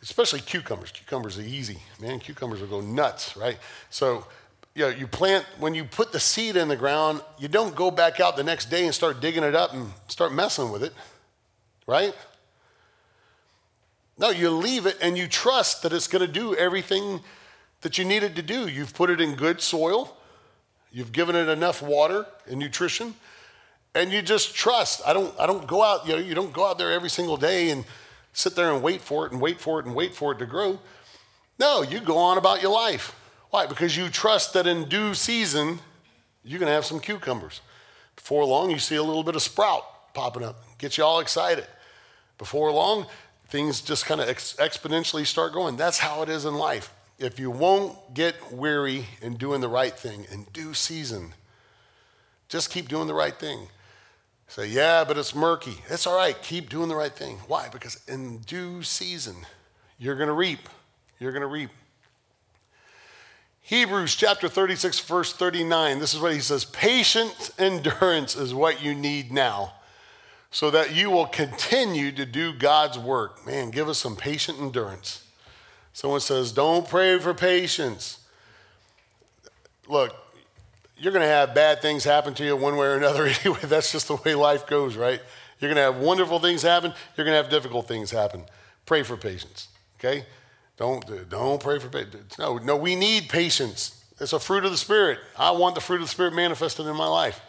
especially 0.01 0.39
cucumbers, 0.41 0.91
cucumbers 0.91 1.37
are 1.37 1.43
easy, 1.43 1.79
man. 1.99 2.19
Cucumbers 2.19 2.61
will 2.61 2.67
go 2.67 2.81
nuts, 2.81 3.35
right? 3.35 3.57
So, 3.89 4.25
you 4.73 4.83
know, 4.83 4.89
you 4.89 5.07
plant 5.07 5.45
when 5.59 5.75
you 5.75 5.83
put 5.83 6.11
the 6.11 6.19
seed 6.19 6.55
in 6.55 6.67
the 6.67 6.75
ground. 6.75 7.21
You 7.37 7.47
don't 7.47 7.75
go 7.75 7.91
back 7.91 8.19
out 8.19 8.37
the 8.37 8.43
next 8.43 8.69
day 8.69 8.85
and 8.85 8.93
start 8.93 9.21
digging 9.21 9.43
it 9.43 9.55
up 9.55 9.73
and 9.73 9.91
start 10.07 10.33
messing 10.33 10.71
with 10.71 10.83
it, 10.83 10.93
right? 11.87 12.13
No, 14.17 14.29
you 14.29 14.49
leave 14.49 14.85
it 14.85 14.97
and 15.01 15.17
you 15.17 15.27
trust 15.27 15.83
that 15.83 15.91
it's 15.91 16.07
going 16.07 16.25
to 16.25 16.31
do 16.31 16.55
everything 16.55 17.21
that 17.81 17.97
you 17.97 18.05
need 18.05 18.23
it 18.23 18.35
to 18.35 18.41
do. 18.41 18.67
You've 18.67 18.93
put 18.93 19.09
it 19.09 19.19
in 19.19 19.35
good 19.35 19.61
soil, 19.61 20.15
you've 20.91 21.11
given 21.11 21.35
it 21.35 21.49
enough 21.49 21.81
water 21.81 22.25
and 22.47 22.59
nutrition, 22.59 23.13
and 23.93 24.11
you 24.11 24.21
just 24.21 24.55
trust. 24.55 25.01
I 25.05 25.13
don't, 25.13 25.37
I 25.39 25.45
don't 25.45 25.67
go 25.67 25.83
out, 25.83 26.07
you 26.07 26.13
know, 26.13 26.19
you 26.19 26.33
don't 26.33 26.53
go 26.53 26.65
out 26.65 26.77
there 26.77 26.91
every 26.91 27.09
single 27.09 27.37
day 27.37 27.69
and 27.69 27.85
sit 28.33 28.55
there 28.55 28.71
and 28.73 28.81
wait 28.81 29.01
for 29.01 29.25
it 29.25 29.31
and 29.31 29.41
wait 29.41 29.59
for 29.59 29.79
it 29.79 29.85
and 29.85 29.93
wait 29.93 30.15
for 30.15 30.31
it 30.31 30.39
to 30.39 30.45
grow. 30.45 30.79
No, 31.59 31.81
you 31.81 31.99
go 31.99 32.17
on 32.17 32.37
about 32.37 32.61
your 32.61 32.71
life. 32.71 33.15
Why? 33.49 33.65
Because 33.65 33.95
you 33.95 34.09
trust 34.09 34.53
that 34.53 34.67
in 34.67 34.89
due 34.89 35.13
season, 35.13 35.79
you're 36.43 36.59
going 36.59 36.67
to 36.67 36.73
have 36.73 36.85
some 36.85 36.99
cucumbers. 36.99 37.61
Before 38.15 38.45
long, 38.45 38.69
you 38.69 38.79
see 38.79 38.95
a 38.95 39.03
little 39.03 39.23
bit 39.23 39.35
of 39.35 39.41
sprout 39.41 40.13
popping 40.13 40.43
up, 40.43 40.61
get 40.77 40.97
you 40.97 41.03
all 41.03 41.19
excited. 41.19 41.65
Before 42.37 42.71
long, 42.71 43.05
things 43.47 43.81
just 43.81 44.05
kind 44.05 44.21
of 44.21 44.29
ex- 44.29 44.55
exponentially 44.59 45.25
start 45.25 45.53
going. 45.53 45.77
That's 45.77 45.99
how 45.99 46.21
it 46.21 46.29
is 46.29 46.45
in 46.45 46.55
life. 46.55 46.93
If 47.17 47.39
you 47.39 47.49
won't 47.49 48.13
get 48.13 48.35
weary 48.51 49.05
in 49.21 49.35
doing 49.35 49.61
the 49.61 49.69
right 49.69 49.97
thing 49.97 50.25
in 50.31 50.45
due 50.51 50.73
season, 50.73 51.33
just 52.49 52.69
keep 52.69 52.87
doing 52.87 53.07
the 53.07 53.13
right 53.13 53.37
thing. 53.37 53.67
Say, 54.47 54.67
yeah, 54.67 55.03
but 55.03 55.17
it's 55.17 55.33
murky. 55.33 55.77
It's 55.89 56.05
all 56.05 56.15
right. 56.15 56.39
Keep 56.41 56.69
doing 56.69 56.89
the 56.89 56.95
right 56.95 57.11
thing. 57.11 57.37
Why? 57.47 57.69
Because 57.69 58.01
in 58.07 58.39
due 58.39 58.83
season, 58.83 59.35
you're 59.97 60.15
going 60.15 60.27
to 60.27 60.33
reap. 60.33 60.69
You're 61.19 61.31
going 61.31 61.41
to 61.41 61.47
reap. 61.47 61.71
Hebrews 63.61 64.15
chapter 64.15 64.47
36, 64.47 64.99
verse 64.99 65.33
39, 65.33 65.97
this 65.97 66.13
is 66.13 66.19
what 66.19 66.33
he 66.33 66.39
says 66.39 66.65
Patient 66.65 67.49
endurance 67.57 68.35
is 68.35 68.53
what 68.53 68.83
you 68.83 68.93
need 68.93 69.31
now 69.31 69.73
so 70.55 70.71
that 70.71 70.95
you 70.95 71.09
will 71.09 71.25
continue 71.25 72.13
to 72.13 72.25
do 72.25 72.53
God's 72.53 72.97
work. 72.97 73.45
Man, 73.45 73.71
give 73.71 73.89
us 73.89 73.97
some 73.97 74.15
patient 74.15 74.57
endurance. 74.57 75.21
Someone 75.91 76.21
says, 76.21 76.53
Don't 76.53 76.87
pray 76.87 77.19
for 77.19 77.33
patience. 77.33 78.19
Look, 79.89 80.15
you're 80.97 81.11
going 81.11 81.23
to 81.23 81.27
have 81.27 81.53
bad 81.53 81.81
things 81.81 82.05
happen 82.05 82.33
to 82.35 82.45
you 82.45 82.55
one 82.55 82.77
way 82.77 82.87
or 82.87 82.95
another 82.95 83.25
anyway. 83.43 83.59
That's 83.63 83.91
just 83.91 84.07
the 84.07 84.15
way 84.15 84.33
life 84.33 84.65
goes, 84.65 84.95
right? 84.95 85.19
You're 85.59 85.73
going 85.73 85.75
to 85.75 85.93
have 85.93 85.97
wonderful 85.97 86.39
things 86.39 86.61
happen. 86.61 86.93
You're 87.17 87.25
going 87.25 87.35
to 87.35 87.43
have 87.43 87.49
difficult 87.49 87.89
things 87.89 88.09
happen. 88.09 88.45
Pray 88.85 89.03
for 89.03 89.17
patience, 89.17 89.67
okay? 89.99 90.25
Don't, 90.77 91.29
don't 91.29 91.61
pray 91.61 91.79
for 91.79 91.89
patience. 91.89 92.39
No, 92.39 92.59
no, 92.59 92.77
we 92.77 92.95
need 92.95 93.27
patience. 93.27 94.05
It's 94.21 94.31
a 94.31 94.39
fruit 94.39 94.63
of 94.63 94.71
the 94.71 94.77
Spirit. 94.77 95.19
I 95.37 95.51
want 95.51 95.75
the 95.75 95.81
fruit 95.81 95.97
of 95.97 96.03
the 96.03 96.07
Spirit 96.07 96.33
manifested 96.33 96.85
in 96.85 96.95
my 96.95 97.07
life. 97.07 97.41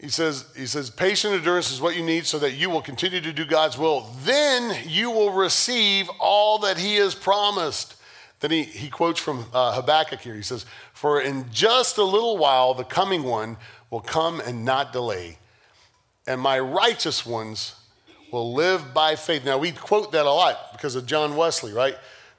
He 0.00 0.08
says, 0.08 0.44
he 0.56 0.66
says, 0.66 0.90
patient 0.90 1.34
endurance 1.34 1.72
is 1.72 1.80
what 1.80 1.96
you 1.96 2.04
need 2.04 2.24
so 2.24 2.38
that 2.38 2.52
you 2.52 2.70
will 2.70 2.82
continue 2.82 3.20
to 3.20 3.32
do 3.32 3.44
God's 3.44 3.76
will. 3.76 4.08
Then 4.22 4.76
you 4.86 5.10
will 5.10 5.32
receive 5.32 6.08
all 6.20 6.60
that 6.60 6.78
he 6.78 6.96
has 6.96 7.16
promised. 7.16 7.96
Then 8.40 8.52
he, 8.52 8.62
he 8.62 8.90
quotes 8.90 9.18
from 9.18 9.46
uh, 9.52 9.74
Habakkuk 9.74 10.20
here. 10.20 10.34
He 10.34 10.42
says, 10.42 10.66
For 10.92 11.20
in 11.20 11.46
just 11.50 11.98
a 11.98 12.04
little 12.04 12.38
while 12.38 12.74
the 12.74 12.84
coming 12.84 13.24
one 13.24 13.56
will 13.90 14.00
come 14.00 14.38
and 14.40 14.64
not 14.64 14.92
delay, 14.92 15.38
and 16.28 16.40
my 16.40 16.60
righteous 16.60 17.26
ones 17.26 17.74
will 18.30 18.54
live 18.54 18.94
by 18.94 19.16
faith. 19.16 19.44
Now, 19.44 19.58
we 19.58 19.72
quote 19.72 20.12
that 20.12 20.26
a 20.26 20.30
lot 20.30 20.72
because 20.72 20.94
of 20.94 21.06
John 21.06 21.34
Wesley, 21.34 21.72
right? 21.72 21.96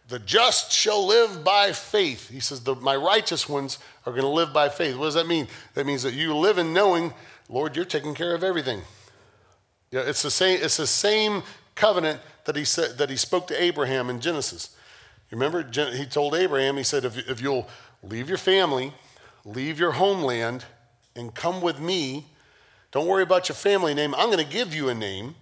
The 0.08 0.20
just 0.20 0.72
shall 0.72 1.06
live 1.06 1.44
by 1.44 1.72
faith. 1.74 2.30
He 2.30 2.39
says, 2.39 2.66
My 2.82 2.96
righteous 2.96 3.50
ones 3.50 3.80
are 4.06 4.12
going 4.12 4.24
to 4.24 4.30
live 4.30 4.54
by 4.54 4.70
faith. 4.70 4.96
What 4.96 5.06
does 5.06 5.13
that 5.16 5.28
mean? 5.28 5.48
That 5.74 5.86
means 5.86 6.04
that 6.04 6.13
you 6.13 6.36
live 6.36 6.58
in 6.58 6.74
knowing 6.74 7.13
Lord, 7.50 7.75
you're 7.75 7.86
taking 7.86 8.13
care 8.13 8.36
of 8.36 8.44
everything. 8.44 8.82
Yeah, 9.91 10.01
it's 10.01 10.22
the 10.22 10.32
same, 10.32 10.60
it's 10.62 10.77
the 10.77 10.88
same 10.88 11.41
covenant 11.74 12.22
that 12.46 12.56
he 12.56 12.63
said 12.63 12.98
that 13.00 13.10
he 13.10 13.15
spoke 13.15 13.48
to 13.48 13.62
Abraham 13.62 14.10
in 14.10 14.22
Genesis. 14.22 14.75
You 15.32 15.38
remember 15.38 15.63
he 15.91 16.06
told 16.06 16.36
Abraham, 16.36 16.77
he 16.77 16.84
said, 16.84 17.06
if, 17.06 17.18
if 17.29 17.41
you'll 17.41 17.68
leave 18.03 18.29
your 18.29 18.38
family, 18.38 18.94
leave 19.46 19.79
your 19.79 19.91
homeland, 19.91 20.65
and 21.15 21.34
come 21.34 21.62
with 21.62 21.79
me, 21.79 22.25
don't 22.91 23.08
worry 23.08 23.24
about 23.24 23.50
your 23.50 23.56
family 23.56 23.94
name. 23.94 24.15
I'm 24.15 24.27
going 24.27 24.44
to 24.44 24.51
give 24.51 24.74
you 24.74 24.89
a 24.89 24.96
name. 24.96 25.36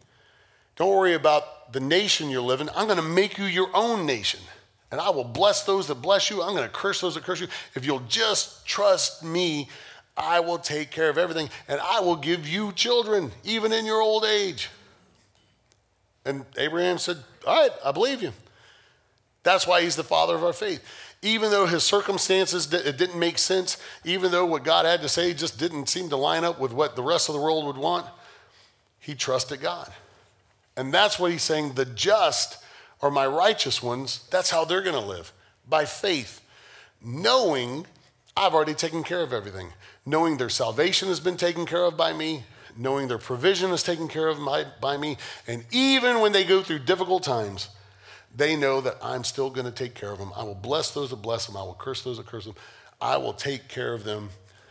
Don't 0.76 0.90
worry 0.90 1.14
about 1.14 1.72
the 1.74 1.80
nation 1.80 2.30
you're 2.30 2.42
living. 2.42 2.70
I'm 2.76 2.86
going 2.86 2.98
to 2.98 3.04
make 3.04 3.38
you 3.38 3.46
your 3.46 3.70
own 3.74 4.06
nation. 4.06 4.40
And 4.92 5.02
I 5.02 5.10
will 5.10 5.24
bless 5.24 5.64
those 5.64 5.88
that 5.88 5.96
bless 5.96 6.30
you. 6.30 6.42
I'm 6.42 6.56
going 6.56 6.68
to 6.68 6.74
curse 6.74 7.02
those 7.02 7.16
that 7.16 7.24
curse 7.24 7.42
you. 7.42 7.48
If 7.76 7.86
you'll 7.86 8.02
just 8.08 8.66
trust 8.66 9.24
me, 9.24 9.70
I 10.18 10.40
will 10.40 10.58
take 10.58 10.90
care 10.90 11.10
of 11.10 11.18
everything, 11.18 11.50
and 11.68 11.80
I 11.80 12.00
will 12.00 12.16
give 12.16 12.48
you 12.48 12.72
children, 12.72 13.32
even 13.44 13.72
in 13.72 13.86
your 13.86 14.02
old 14.02 14.26
age. 14.26 14.70
And 16.26 16.44
Abraham 16.58 16.98
said, 16.98 17.18
All 17.46 17.62
right, 17.62 17.72
I 17.86 17.92
believe 17.92 18.22
you. 18.22 18.34
That's 19.44 19.68
why 19.68 19.82
he's 19.82 19.96
the 19.96 20.04
father 20.04 20.36
of 20.36 20.44
our 20.44 20.54
faith. 20.54 20.84
Even 21.22 21.52
though 21.52 21.66
his 21.66 21.84
circumstances 21.84 22.72
it 22.74 22.98
didn't 22.98 23.18
make 23.18 23.38
sense, 23.38 23.78
even 24.04 24.32
though 24.32 24.46
what 24.46 24.64
God 24.64 24.86
had 24.86 25.02
to 25.02 25.10
say 25.10 25.34
just 25.34 25.58
didn't 25.58 25.88
seem 25.88 26.10
to 26.10 26.18
line 26.18 26.44
up 26.44 26.60
with 26.60 26.74
what 26.74 26.96
the 26.96 27.02
rest 27.02 27.30
of 27.30 27.34
the 27.34 27.42
world 27.42 27.66
would 27.66 27.78
want, 27.78 28.06
he 29.00 29.16
trusted 29.16 29.62
God. 29.62 29.90
And 30.76 30.94
that's 30.94 31.18
what 31.18 31.32
he's 31.32 31.44
saying 31.44 31.74
the 31.74 31.86
just 31.86 32.58
are 33.02 33.10
my 33.10 33.26
righteous 33.26 33.82
ones. 33.82 34.28
That's 34.30 34.50
how 34.50 34.66
they're 34.66 34.82
going 34.82 35.02
to 35.02 35.08
live 35.08 35.32
by 35.68 35.86
faith, 35.86 36.42
knowing 37.02 37.86
I've 38.36 38.54
already 38.54 38.74
taken 38.74 39.04
care 39.04 39.22
of 39.22 39.34
everything 39.34 39.70
knowing 40.08 40.38
their 40.38 40.50
salvation 40.50 41.10
has 41.10 41.20
been 41.20 41.36
taken 41.36 41.66
care 41.66 41.84
of 41.84 41.98
by 41.98 42.14
me, 42.14 42.46
knowing 42.78 43.10
their 43.10 43.18
provision 43.18 43.72
is 43.72 43.84
taken 43.84 44.08
care 44.08 44.30
of 44.30 44.40
my, 44.40 44.66
by 44.80 44.96
me, 44.96 45.18
and 45.48 45.66
even 45.70 46.22
when 46.22 46.32
they 46.32 46.46
go 46.46 46.64
through 46.64 46.80
difficult 46.80 47.24
times, 47.24 47.68
they 48.34 48.56
know 48.56 48.80
that 48.80 48.96
I'm 49.02 49.26
still 49.26 49.50
going 49.50 49.66
to 49.66 49.72
take 49.72 49.96
care 49.96 50.12
of 50.12 50.18
them. 50.18 50.32
I 50.36 50.44
will 50.44 50.56
bless 50.56 50.92
those 50.92 51.10
that 51.10 51.18
bless 51.18 51.46
them. 51.46 51.58
I 51.58 51.64
will 51.64 51.76
curse 51.78 52.04
those 52.04 52.18
that 52.18 52.26
curse 52.26 52.46
them. 52.46 52.56
I 53.02 53.18
will 53.18 53.34
take 53.34 53.68
care 53.68 53.94
of 53.94 54.06
them. 54.06 54.30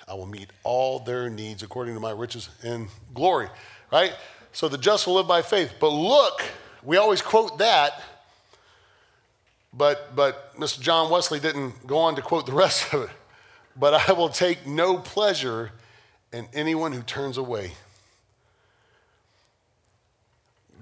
I 0.08 0.14
will 0.14 0.26
meet 0.26 0.48
all 0.64 1.00
their 1.00 1.28
needs 1.28 1.62
according 1.62 1.94
to 1.94 2.00
my 2.00 2.12
riches 2.12 2.48
and 2.62 2.88
glory, 3.12 3.48
right? 3.92 4.14
So 4.52 4.68
the 4.68 4.78
just 4.78 5.06
will 5.06 5.14
live 5.14 5.28
by 5.28 5.42
faith. 5.42 5.74
But 5.78 5.90
look, 5.90 6.42
we 6.82 6.96
always 6.96 7.20
quote 7.20 7.58
that, 7.58 8.02
but, 9.74 10.16
but 10.16 10.56
Mr. 10.56 10.80
John 10.80 11.10
Wesley 11.10 11.40
didn't 11.40 11.86
go 11.86 11.98
on 11.98 12.16
to 12.16 12.22
quote 12.22 12.46
the 12.46 12.52
rest 12.52 12.94
of 12.94 13.02
it. 13.02 13.10
But 13.78 14.08
I 14.08 14.12
will 14.12 14.28
take 14.28 14.66
no 14.66 14.98
pleasure 14.98 15.72
in 16.32 16.48
anyone 16.52 16.92
who 16.92 17.02
turns 17.02 17.36
away. 17.36 17.72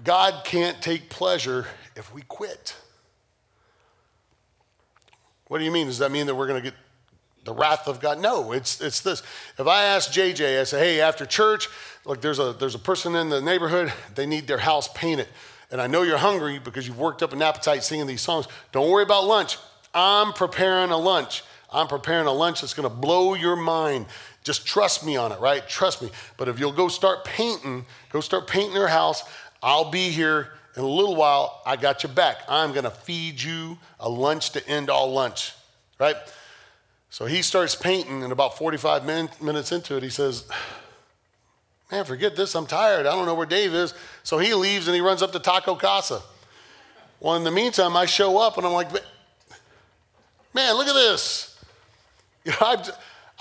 God 0.03 0.43
can't 0.45 0.81
take 0.81 1.09
pleasure 1.09 1.65
if 1.95 2.13
we 2.13 2.21
quit. 2.21 2.75
What 5.47 5.59
do 5.59 5.63
you 5.63 5.71
mean? 5.71 5.87
Does 5.87 5.99
that 5.99 6.11
mean 6.11 6.27
that 6.27 6.35
we're 6.35 6.47
going 6.47 6.61
to 6.61 6.69
get 6.69 6.77
the 7.43 7.53
wrath 7.53 7.87
of 7.87 7.99
God? 7.99 8.19
No, 8.19 8.51
it's, 8.51 8.81
it's 8.81 9.01
this. 9.01 9.21
If 9.57 9.67
I 9.67 9.85
ask 9.85 10.11
JJ, 10.11 10.61
I 10.61 10.63
say, 10.63 10.79
hey, 10.79 11.01
after 11.01 11.25
church, 11.25 11.69
look, 12.05 12.21
there's 12.21 12.39
a, 12.39 12.53
there's 12.53 12.75
a 12.75 12.79
person 12.79 13.15
in 13.15 13.29
the 13.29 13.41
neighborhood, 13.41 13.93
they 14.15 14.25
need 14.25 14.47
their 14.47 14.57
house 14.57 14.89
painted. 14.93 15.27
And 15.71 15.81
I 15.81 15.87
know 15.87 16.03
you're 16.03 16.17
hungry 16.17 16.59
because 16.59 16.87
you've 16.87 16.99
worked 16.99 17.23
up 17.23 17.33
an 17.33 17.41
appetite 17.41 17.83
singing 17.83 18.07
these 18.07 18.21
songs. 18.21 18.47
Don't 18.71 18.89
worry 18.89 19.03
about 19.03 19.25
lunch. 19.25 19.57
I'm 19.93 20.33
preparing 20.33 20.91
a 20.91 20.97
lunch. 20.97 21.43
I'm 21.75 21.87
preparing 21.87 22.25
a 22.25 22.31
lunch 22.31 22.61
that's 22.61 22.73
going 22.73 22.89
to 22.89 22.95
blow 22.95 23.33
your 23.33 23.57
mind. 23.57 24.05
Just 24.43 24.65
trust 24.65 25.05
me 25.05 25.17
on 25.17 25.31
it, 25.33 25.39
right? 25.39 25.67
Trust 25.67 26.01
me. 26.01 26.09
But 26.37 26.47
if 26.47 26.57
you'll 26.57 26.71
go 26.71 26.87
start 26.87 27.25
painting, 27.25 27.85
go 28.11 28.21
start 28.21 28.47
painting 28.47 28.73
their 28.73 28.87
house, 28.87 29.23
I'll 29.61 29.91
be 29.91 30.09
here 30.09 30.53
in 30.77 30.83
a 30.83 30.87
little 30.87 31.15
while. 31.15 31.61
I 31.65 31.75
got 31.75 32.03
your 32.03 32.13
back. 32.13 32.37
I'm 32.47 32.71
going 32.71 32.85
to 32.85 32.91
feed 32.91 33.41
you 33.41 33.77
a 33.99 34.07
lunch 34.07 34.51
to 34.51 34.65
end 34.69 34.89
all 34.89 35.11
lunch, 35.11 35.53
right? 35.99 36.15
So 37.09 37.25
he 37.25 37.41
starts 37.41 37.75
painting, 37.75 38.23
and 38.23 38.31
about 38.31 38.57
45 38.57 39.05
min- 39.05 39.29
minutes 39.41 39.71
into 39.71 39.97
it, 39.97 40.03
he 40.03 40.09
says, 40.09 40.45
Man, 41.91 42.03
forget 42.03 42.35
this. 42.35 42.55
I'm 42.55 42.65
tired. 42.65 43.05
I 43.05 43.11
don't 43.11 43.25
know 43.25 43.35
where 43.35 43.45
Dave 43.45 43.73
is. 43.73 43.93
So 44.23 44.37
he 44.37 44.53
leaves 44.53 44.87
and 44.87 44.95
he 44.95 45.01
runs 45.01 45.21
up 45.21 45.31
to 45.33 45.39
Taco 45.39 45.75
Casa. 45.75 46.21
Well, 47.19 47.35
in 47.35 47.43
the 47.43 47.51
meantime, 47.51 47.95
I 47.95 48.05
show 48.05 48.37
up 48.37 48.57
and 48.57 48.65
I'm 48.65 48.73
like, 48.73 48.91
Man, 50.53 50.75
look 50.75 50.87
at 50.87 50.93
this. 50.93 51.54
I, 52.61 52.89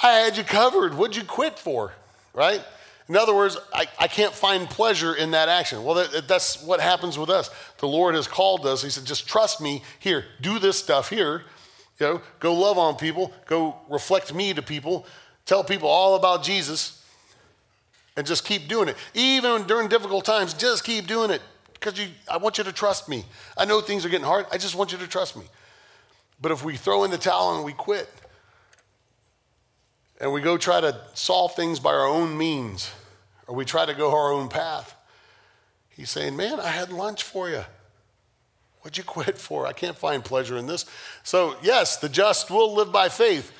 I 0.02 0.12
had 0.12 0.36
you 0.36 0.44
covered. 0.44 0.94
What'd 0.94 1.16
you 1.16 1.24
quit 1.24 1.58
for? 1.58 1.92
Right? 2.32 2.64
In 3.08 3.16
other 3.16 3.34
words, 3.34 3.58
I, 3.72 3.86
I 3.98 4.08
can't 4.08 4.32
find 4.32 4.68
pleasure 4.68 5.14
in 5.14 5.32
that 5.32 5.48
action. 5.48 5.84
Well, 5.84 5.94
that, 5.96 6.26
that's 6.26 6.62
what 6.62 6.80
happens 6.80 7.18
with 7.18 7.28
us. 7.28 7.50
The 7.78 7.88
Lord 7.88 8.14
has 8.14 8.26
called 8.26 8.66
us. 8.66 8.82
He 8.82 8.88
said, 8.88 9.04
just 9.04 9.28
trust 9.28 9.60
me. 9.60 9.82
Here, 9.98 10.24
do 10.40 10.58
this 10.58 10.78
stuff 10.78 11.10
here. 11.10 11.42
You 12.00 12.06
know, 12.06 12.22
go 12.40 12.54
love 12.54 12.78
on 12.78 12.96
people. 12.96 13.32
Go 13.46 13.76
reflect 13.90 14.34
me 14.34 14.54
to 14.54 14.62
people. 14.62 15.06
Tell 15.44 15.62
people 15.62 15.88
all 15.88 16.16
about 16.16 16.42
Jesus. 16.42 17.02
And 18.16 18.26
just 18.26 18.44
keep 18.44 18.68
doing 18.68 18.88
it. 18.88 18.96
Even 19.12 19.64
during 19.64 19.88
difficult 19.88 20.24
times, 20.24 20.54
just 20.54 20.82
keep 20.82 21.06
doing 21.06 21.30
it. 21.30 21.42
Because 21.74 21.98
you, 21.98 22.06
I 22.30 22.38
want 22.38 22.56
you 22.56 22.64
to 22.64 22.72
trust 22.72 23.08
me. 23.08 23.24
I 23.56 23.66
know 23.66 23.82
things 23.82 24.06
are 24.06 24.08
getting 24.08 24.26
hard. 24.26 24.46
I 24.50 24.56
just 24.56 24.74
want 24.74 24.92
you 24.92 24.98
to 24.98 25.06
trust 25.06 25.36
me. 25.36 25.44
But 26.40 26.52
if 26.52 26.64
we 26.64 26.76
throw 26.76 27.04
in 27.04 27.10
the 27.10 27.18
towel 27.18 27.56
and 27.56 27.64
we 27.64 27.72
quit, 27.74 28.08
and 30.20 30.32
we 30.32 30.40
go 30.40 30.56
try 30.56 30.80
to 30.80 30.98
solve 31.14 31.54
things 31.54 31.80
by 31.80 31.90
our 31.90 32.06
own 32.06 32.36
means, 32.36 32.90
or 33.46 33.54
we 33.54 33.64
try 33.64 33.84
to 33.84 33.94
go 33.94 34.12
our 34.12 34.32
own 34.32 34.48
path. 34.48 34.94
He's 35.90 36.10
saying, 36.10 36.36
Man, 36.36 36.60
I 36.60 36.68
had 36.68 36.92
lunch 36.92 37.22
for 37.22 37.48
you. 37.48 37.64
What'd 38.80 38.98
you 38.98 39.04
quit 39.06 39.38
for? 39.38 39.66
I 39.66 39.72
can't 39.72 39.96
find 39.96 40.24
pleasure 40.24 40.56
in 40.56 40.66
this. 40.66 40.86
So, 41.22 41.56
yes, 41.62 41.96
the 41.96 42.08
just 42.08 42.50
will 42.50 42.74
live 42.74 42.92
by 42.92 43.08
faith. 43.08 43.52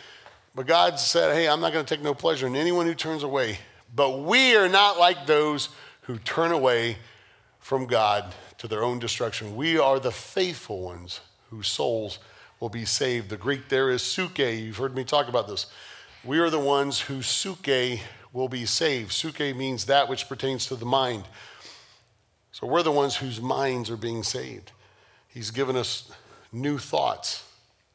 But 0.55 0.67
God 0.67 0.99
said, 0.99 1.35
Hey, 1.35 1.49
I'm 1.49 1.61
not 1.61 1.73
going 1.73 1.85
to 1.85 1.95
take 1.95 2.05
no 2.05 2.15
pleasure 2.15 2.47
in 2.47 2.57
anyone 2.57 2.87
who 2.87 2.95
turns 2.95 3.23
away. 3.23 3.59
But 3.95 4.21
we 4.21 4.57
are 4.57 4.69
not 4.69 4.99
like 4.99 5.27
those 5.27 5.69
who 6.03 6.19
turn 6.19 6.53
away 6.53 6.97
from 7.59 7.87
God 7.87 8.35
to 8.59 8.69
their 8.69 8.83
own 8.83 8.99
destruction. 8.99 9.57
We 9.57 9.79
are 9.79 9.99
the 9.99 10.13
faithful 10.13 10.83
ones 10.83 11.21
whose 11.51 11.69
souls 11.69 12.19
will 12.61 12.69
be 12.69 12.85
saved. 12.85 13.31
The 13.31 13.37
Greek 13.37 13.69
there 13.69 13.91
is 13.91 14.03
suke. 14.03 14.39
You've 14.39 14.77
heard 14.77 14.95
me 14.95 15.05
talk 15.05 15.29
about 15.29 15.49
this. 15.49 15.67
We 16.25 16.39
are 16.39 16.49
the 16.49 16.59
ones 16.59 17.01
whose 17.01 17.27
suke 17.27 17.69
will 18.33 18.49
be 18.49 18.65
saved. 18.65 19.13
Suke 19.13 19.41
means 19.41 19.85
that 19.87 20.09
which 20.09 20.29
pertains 20.29 20.67
to 20.67 20.77
the 20.77 20.87
mind. 20.87 21.25
So 22.53 22.67
we're 22.67 22.83
the 22.83 22.93
ones 22.93 23.17
whose 23.17 23.41
minds 23.41 23.91
are 23.91 23.97
being 23.97 24.23
saved. 24.23 24.73
He's 25.29 25.51
given 25.51 25.77
us 25.77 26.11
new 26.51 26.79
thoughts. 26.79 27.45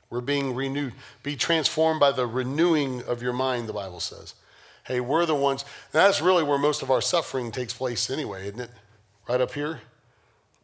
We're 0.09 0.21
being 0.21 0.53
renewed. 0.53 0.93
Be 1.23 1.35
transformed 1.35 1.99
by 1.99 2.11
the 2.11 2.27
renewing 2.27 3.03
of 3.03 3.23
your 3.23 3.33
mind, 3.33 3.67
the 3.67 3.73
Bible 3.73 3.99
says. 3.99 4.35
Hey, 4.85 4.99
we're 4.99 5.25
the 5.25 5.35
ones, 5.35 5.65
that's 5.91 6.21
really 6.21 6.43
where 6.43 6.57
most 6.57 6.81
of 6.81 6.91
our 6.91 7.01
suffering 7.01 7.51
takes 7.51 7.73
place 7.73 8.09
anyway, 8.09 8.47
isn't 8.47 8.59
it? 8.59 8.71
Right 9.27 9.41
up 9.41 9.53
here. 9.53 9.81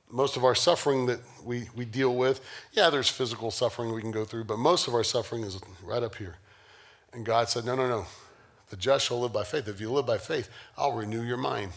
Most 0.10 0.38
of 0.38 0.43
our 0.43 0.56
suffering 0.56 1.06
that 1.08 1.19
we, 1.43 1.69
we 1.75 1.86
deal 1.86 2.15
with, 2.15 2.41
yeah, 2.73 2.89
there's 2.89 3.10
physical 3.10 3.49
suffering 3.49 3.91
we 3.91 4.01
can 4.01 4.12
go 4.12 4.25
through, 4.25 4.43
but 4.43 4.58
most 4.58 4.88
of 4.88 4.93
our 4.93 5.04
suffering 5.04 5.43
is 5.43 5.60
right 5.84 6.04
up 6.04 6.15
here. 6.15 6.38
And 7.13 7.26
God 7.26 7.50
said, 7.50 7.65
No, 7.65 7.76
no, 7.76 7.88
no. 7.88 8.06
The 8.70 8.78
just 8.78 9.06
shall 9.06 9.22
live 9.22 9.34
by 9.34 9.44
faith. 9.44 9.68
If 9.68 9.80
you 9.80 9.91
live 9.91 10.06
by 10.06 10.18
faith, 10.18 10.50
I'll 10.78 10.94
renew 10.94 11.22
your 11.22 11.38
mind. 11.38 11.72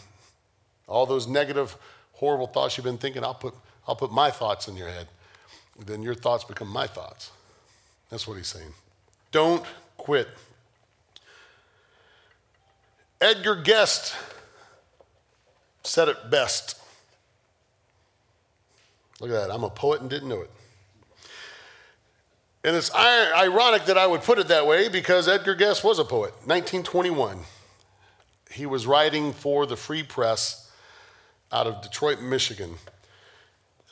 All 0.87 1.05
those 1.05 1.27
negative, 1.27 1.75
horrible 2.13 2.47
thoughts 2.47 2.77
you've 2.77 2.85
been 2.85 2.97
thinking, 2.97 3.23
I'll 3.23 3.35
put, 3.35 3.53
I'll 3.87 3.95
put 3.95 4.11
my 4.11 4.31
thoughts 4.31 4.67
in 4.67 4.75
your 4.75 4.89
head. 4.89 5.07
Then 5.85 6.01
your 6.01 6.15
thoughts 6.15 6.43
become 6.43 6.67
my 6.67 6.87
thoughts. 6.87 7.31
That's 8.09 8.27
what 8.27 8.37
he's 8.37 8.47
saying. 8.47 8.73
Don't 9.31 9.63
quit. 9.97 10.27
Edgar 13.21 13.55
Guest 13.55 14.15
said 15.83 16.07
it 16.07 16.29
best. 16.31 16.79
Look 19.19 19.29
at 19.29 19.47
that. 19.47 19.53
I'm 19.53 19.63
a 19.63 19.69
poet 19.69 20.01
and 20.01 20.09
didn't 20.09 20.29
know 20.29 20.41
it. 20.41 20.51
And 22.63 22.75
it's 22.75 22.93
ironic 22.93 23.85
that 23.85 23.97
I 23.97 24.05
would 24.05 24.21
put 24.21 24.37
it 24.37 24.49
that 24.49 24.67
way 24.67 24.89
because 24.89 25.27
Edgar 25.27 25.55
Guest 25.55 25.83
was 25.83 25.97
a 25.97 26.03
poet. 26.03 26.33
1921, 26.45 27.39
he 28.51 28.65
was 28.65 28.85
writing 28.85 29.31
for 29.31 29.65
the 29.65 29.77
Free 29.77 30.03
Press 30.03 30.69
out 31.51 31.67
of 31.67 31.81
Detroit, 31.81 32.21
Michigan. 32.21 32.75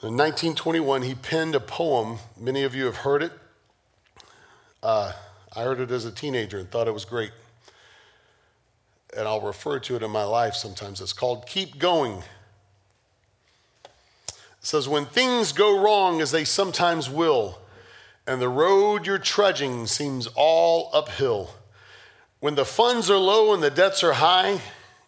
In 0.04 0.16
1921, 0.16 1.04
he 1.04 1.16
penned 1.16 1.56
a 1.56 1.60
poem. 1.62 2.20
Many 2.38 2.64
of 2.64 2.76
you 2.76 2.86
have 2.86 2.98
heard 2.98 3.24
it. 3.24 3.32
Uh, 4.84 5.14
I 5.56 5.64
heard 5.64 5.80
it 5.80 5.90
as 5.90 6.06
a 6.06 6.12
teenager 6.12 6.60
and 6.60 6.70
thought 6.70 6.88
it 6.88 6.94
was 6.94 7.06
great. 7.06 7.32
And 9.16 9.28
I'll 9.28 9.42
refer 9.42 9.80
to 9.80 9.96
it 9.96 10.04
in 10.04 10.12
my 10.12 10.26
life 10.26 10.54
sometimes. 10.54 11.00
It's 11.00 11.14
called 11.14 11.48
Keep 11.48 11.80
Going. 11.80 12.22
It 14.28 14.34
says, 14.60 14.90
When 14.90 15.06
things 15.06 15.54
go 15.54 15.82
wrong, 15.82 16.20
as 16.22 16.32
they 16.32 16.44
sometimes 16.44 17.10
will, 17.10 17.60
and 18.28 18.42
the 18.42 18.50
road 18.50 19.08
you're 19.08 19.18
trudging 19.18 19.88
seems 19.88 20.28
all 20.36 20.90
uphill. 20.94 21.52
When 22.42 22.56
the 22.56 22.66
funds 22.66 23.10
are 23.10 23.18
low 23.18 23.54
and 23.54 23.64
the 23.64 23.72
debts 23.72 24.04
are 24.04 24.14
high, 24.14 24.60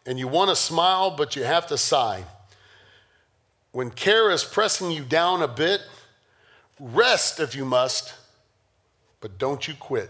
and 0.06 0.18
you 0.18 0.28
want 0.28 0.50
to 0.50 0.56
smile, 0.56 1.12
but 1.12 1.36
you 1.36 1.44
have 1.44 1.68
to 1.68 1.78
sigh. 1.78 2.24
When 3.72 3.92
care 3.92 4.32
is 4.32 4.44
pressing 4.44 4.90
you 4.90 5.04
down 5.04 5.44
a 5.44 5.48
bit, 5.48 5.82
rest 6.80 7.40
if 7.40 7.54
you 7.54 7.66
must, 7.66 8.16
but 9.22 9.38
don't 9.38 9.68
you 9.68 9.76
quit. 9.76 10.10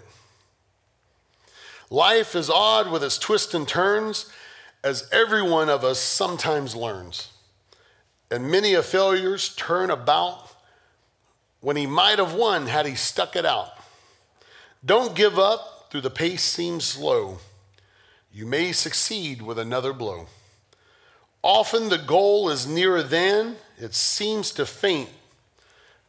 Life 1.89 2.35
is 2.35 2.49
odd 2.49 2.91
with 2.91 3.03
its 3.03 3.17
twists 3.17 3.53
and 3.53 3.67
turns, 3.67 4.31
as 4.83 5.09
every 5.11 5.41
one 5.41 5.67
of 5.67 5.83
us 5.83 5.99
sometimes 5.99 6.75
learns. 6.75 7.29
And 8.31 8.49
many 8.49 8.75
a 8.75 8.83
failures 8.83 9.53
turn 9.55 9.89
about 9.89 10.48
when 11.61 11.75
he 11.75 11.85
might 11.85 12.19
have 12.19 12.33
won 12.33 12.67
had 12.67 12.85
he 12.85 12.95
stuck 12.95 13.35
it 13.35 13.45
out. 13.45 13.69
Don't 14.85 15.15
give 15.15 15.37
up 15.37 15.79
though 15.91 15.99
the 15.99 16.09
pace 16.09 16.43
seems 16.43 16.85
slow. 16.85 17.39
You 18.31 18.45
may 18.45 18.71
succeed 18.71 19.41
with 19.41 19.57
another 19.57 19.93
blow. 19.93 20.27
Often 21.41 21.89
the 21.89 21.97
goal 21.97 22.49
is 22.49 22.67
nearer 22.67 23.01
than 23.01 23.55
it 23.77 23.95
seems 23.95 24.51
to 24.51 24.65
faint 24.65 25.09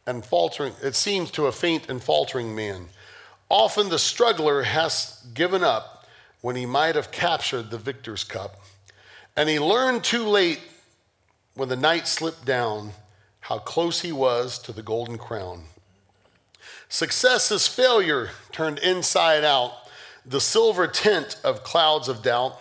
and 0.05 0.25
faltering. 0.25 0.73
It 0.83 0.95
seems 0.95 1.31
to 1.31 1.47
a 1.47 1.51
faint 1.51 1.89
and 1.89 2.03
faltering 2.03 2.55
man. 2.55 2.87
Often 3.49 3.89
the 3.89 3.99
struggler 3.99 4.63
has 4.63 5.25
given 5.33 5.63
up 5.63 6.05
when 6.41 6.55
he 6.55 6.65
might 6.65 6.95
have 6.95 7.11
captured 7.11 7.69
the 7.69 7.77
victor's 7.77 8.23
cup. 8.23 8.61
And 9.35 9.49
he 9.49 9.59
learned 9.59 10.03
too 10.03 10.25
late 10.25 10.59
when 11.55 11.69
the 11.69 11.75
night 11.75 12.07
slipped 12.07 12.45
down 12.45 12.91
how 13.41 13.57
close 13.59 14.01
he 14.01 14.11
was 14.11 14.57
to 14.59 14.71
the 14.71 14.83
golden 14.83 15.17
crown. 15.17 15.63
Success 16.89 17.51
is 17.51 17.67
failure 17.67 18.31
turned 18.51 18.79
inside 18.79 19.43
out, 19.43 19.73
the 20.25 20.41
silver 20.41 20.87
tint 20.87 21.39
of 21.43 21.63
clouds 21.63 22.07
of 22.07 22.21
doubt. 22.21 22.59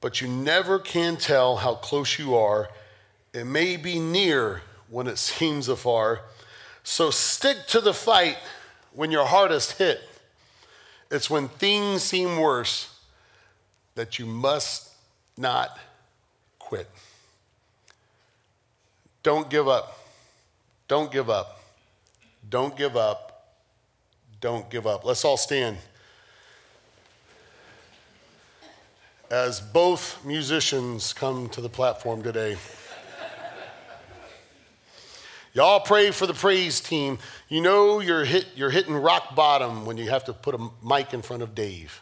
But 0.00 0.20
you 0.20 0.28
never 0.28 0.78
can 0.78 1.16
tell 1.16 1.56
how 1.56 1.74
close 1.74 2.18
you 2.18 2.34
are. 2.36 2.68
It 3.32 3.44
may 3.44 3.76
be 3.76 3.98
near 3.98 4.62
when 4.88 5.06
it 5.06 5.18
seems 5.18 5.68
afar. 5.68 6.20
So 6.84 7.10
stick 7.10 7.66
to 7.68 7.80
the 7.80 7.94
fight 7.94 8.38
when 8.92 9.10
your 9.10 9.26
hardest 9.26 9.72
hit. 9.72 10.00
It's 11.10 11.30
when 11.30 11.48
things 11.48 12.02
seem 12.02 12.38
worse 12.38 12.94
that 13.94 14.18
you 14.18 14.26
must 14.26 14.90
not 15.36 15.78
quit. 16.58 16.88
Don't 19.22 19.50
give 19.50 19.68
up. 19.68 19.98
Don't 20.86 21.10
give 21.10 21.28
up. 21.28 21.60
Don't 22.48 22.76
give 22.76 22.96
up. 22.96 23.56
Don't 24.40 24.70
give 24.70 24.86
up. 24.86 25.04
Let's 25.04 25.24
all 25.24 25.36
stand. 25.36 25.76
As 29.30 29.60
both 29.60 30.24
musicians 30.24 31.12
come 31.12 31.48
to 31.50 31.60
the 31.60 31.68
platform 31.68 32.22
today. 32.22 32.56
Y'all 35.52 35.80
pray 35.80 36.12
for 36.12 36.26
the 36.26 36.34
praise 36.34 36.80
team. 36.80 37.18
You 37.48 37.60
know 37.60 38.00
you're, 38.00 38.24
hit, 38.24 38.46
you're 38.54 38.70
hitting 38.70 38.94
rock 38.94 39.34
bottom 39.34 39.86
when 39.86 39.96
you 39.96 40.08
have 40.08 40.24
to 40.24 40.32
put 40.32 40.54
a 40.54 40.68
mic 40.84 41.12
in 41.12 41.20
front 41.20 41.42
of 41.42 41.54
Dave. 41.54 42.00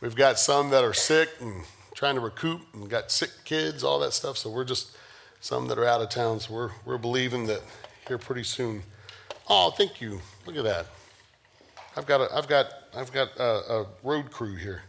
We've 0.00 0.16
got 0.16 0.38
some 0.38 0.70
that 0.70 0.82
are 0.82 0.94
sick 0.94 1.28
and 1.40 1.62
trying 2.00 2.14
to 2.14 2.20
recoup 2.22 2.62
and 2.72 2.88
got 2.88 3.10
sick 3.10 3.28
kids, 3.44 3.84
all 3.84 3.98
that 3.98 4.14
stuff. 4.14 4.38
So 4.38 4.48
we're 4.48 4.64
just 4.64 4.96
some 5.42 5.68
that 5.68 5.76
are 5.76 5.84
out 5.84 6.00
of 6.00 6.08
town. 6.08 6.40
So 6.40 6.54
we're, 6.54 6.70
we're 6.86 6.96
believing 6.96 7.46
that 7.48 7.60
here 8.08 8.16
pretty 8.16 8.42
soon. 8.42 8.82
Oh, 9.50 9.70
thank 9.70 10.00
you. 10.00 10.18
Look 10.46 10.56
at 10.56 10.64
that. 10.64 10.86
I've 11.98 12.06
got 12.06 12.22
a, 12.22 12.34
I've 12.34 12.48
got, 12.48 12.72
I've 12.96 13.12
got 13.12 13.36
a, 13.36 13.42
a 13.80 13.86
road 14.02 14.30
crew 14.30 14.56
here. 14.56 14.80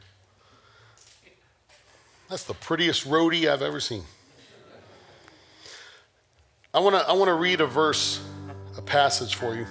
That's 2.30 2.46
the 2.46 2.54
prettiest 2.54 3.06
roadie 3.06 3.52
I've 3.52 3.62
ever 3.62 3.82
seen. 3.82 4.04
I 6.74 6.80
want 6.80 6.96
to 6.96 7.06
I 7.06 7.12
want 7.12 7.28
to 7.28 7.34
read 7.34 7.60
a 7.60 7.68
verse, 7.68 8.24
a 8.78 8.82
passage 8.82 9.36
for 9.36 9.54
you. 9.54 9.66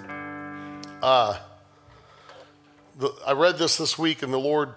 Uh, 1.01 1.39
the, 2.99 3.11
I 3.27 3.33
read 3.33 3.57
this 3.57 3.79
this 3.79 3.99
week, 3.99 4.23
and 4.23 4.31
the 4.31 4.39
Lord 4.39 4.75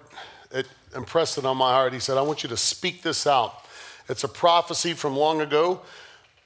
it 0.54 0.68
impressed 0.96 1.38
it 1.38 1.46
on 1.46 1.58
my 1.58 1.72
heart. 1.72 1.94
He 1.94 2.00
said, 2.00 2.18
"I 2.18 2.22
want 2.22 2.44
you 2.44 2.50
to 2.50 2.58
speak 2.58 3.02
this 3.02 3.28
out." 3.28 3.56
It's 4.08 4.24
a 4.24 4.28
prophecy 4.28 4.94
from 4.94 5.16
long 5.16 5.42
ago, 5.42 5.82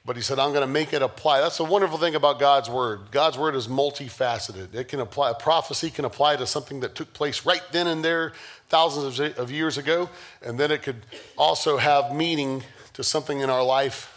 but 0.04 0.16
he 0.16 0.22
said, 0.22 0.38
"I'm 0.38 0.50
going 0.50 0.66
to 0.66 0.72
make 0.72 0.92
it 0.92 1.02
apply." 1.02 1.40
That's 1.40 1.60
a 1.60 1.64
wonderful 1.64 1.98
thing 1.98 2.14
about 2.14 2.38
God's 2.38 2.68
word. 2.68 3.10
God's 3.10 3.38
word 3.38 3.54
is 3.54 3.68
multifaceted. 3.68 4.74
It 4.74 4.88
can 4.88 5.00
apply. 5.00 5.30
A 5.30 5.34
prophecy 5.34 5.90
can 5.90 6.04
apply 6.04 6.36
to 6.36 6.46
something 6.46 6.80
that 6.80 6.94
took 6.94 7.12
place 7.12 7.46
right 7.46 7.62
then 7.72 7.86
and 7.86 8.04
there, 8.04 8.32
thousands 8.68 9.20
of 9.20 9.50
years 9.50 9.78
ago, 9.78 10.08
and 10.42 10.58
then 10.58 10.70
it 10.70 10.82
could 10.82 11.06
also 11.36 11.76
have 11.76 12.14
meaning 12.14 12.62
to 12.94 13.04
something 13.04 13.40
in 13.40 13.50
our 13.50 13.64
life 13.64 14.14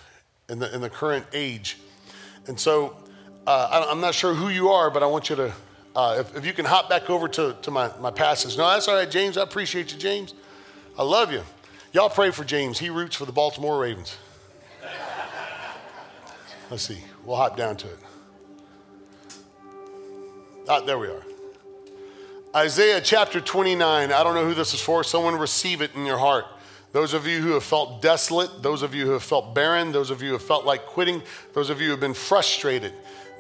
in 0.50 0.60
the, 0.60 0.74
in 0.74 0.82
the 0.82 0.90
current 0.90 1.26
age. 1.34 1.78
And 2.48 2.60
so 2.60 2.98
uh, 3.48 3.86
I, 3.88 3.92
am 3.92 4.02
not 4.02 4.14
sure 4.14 4.34
who 4.34 4.50
you 4.50 4.70
are, 4.70 4.92
but 4.92 5.02
I 5.02 5.06
want 5.06 5.30
you 5.30 5.36
to, 5.38 5.54
uh, 5.96 6.18
if, 6.20 6.38
if, 6.38 6.46
you 6.46 6.54
can 6.54 6.66
hop 6.66 6.90
back 6.90 7.10
over 7.10 7.28
to, 7.28 7.56
to 7.62 7.72
my, 7.72 7.92
my 8.00 8.12
passage. 8.12 8.58
No, 8.58 8.70
that's 8.70 8.88
all 8.88 8.96
right, 8.96 9.10
James. 9.10 9.38
I 9.38 9.44
appreciate 9.44 9.92
you, 9.92 10.00
James. 10.00 10.34
I 10.98 11.04
love 11.04 11.32
you. 11.32 11.44
Y'all 11.92 12.10
pray 12.10 12.32
for 12.32 12.46
James. 12.46 12.80
He 12.80 12.90
roots 12.90 13.16
for 13.16 13.26
the 13.26 13.32
Baltimore 13.34 13.80
Ravens. 13.80 14.18
Let's 16.70 16.84
see. 16.84 17.00
We'll 17.26 17.36
hop 17.36 17.58
down 17.58 17.76
to 17.78 17.88
it. 17.88 18.00
Ah, 20.70 20.80
there 20.80 20.98
we 20.98 21.08
are. 21.08 21.24
Isaiah 22.56 23.02
chapter 23.02 23.42
29. 23.42 24.14
I 24.14 24.24
don't 24.24 24.36
know 24.36 24.46
who 24.46 24.54
this 24.54 24.74
is 24.74 24.80
for. 24.80 25.04
Someone 25.04 25.36
receive 25.36 25.82
it 25.82 25.92
in 25.96 26.06
your 26.06 26.18
heart. 26.18 26.46
Those 26.94 27.14
of 27.14 27.28
you 27.28 27.40
who 27.40 27.52
have 27.52 27.64
felt 27.64 28.02
desolate, 28.02 28.62
those 28.62 28.82
of 28.82 28.96
you 28.96 29.06
who 29.06 29.12
have 29.12 29.24
felt 29.24 29.54
barren, 29.54 29.92
those 29.92 30.10
of 30.12 30.22
you 30.22 30.30
who 30.30 30.34
have 30.34 30.44
felt 30.44 30.66
like 30.66 30.86
quitting, 30.86 31.22
those 31.54 31.70
of 31.70 31.82
you 31.82 31.88
who 31.88 31.92
have 31.92 32.00
been 32.00 32.14
frustrated 32.14 32.94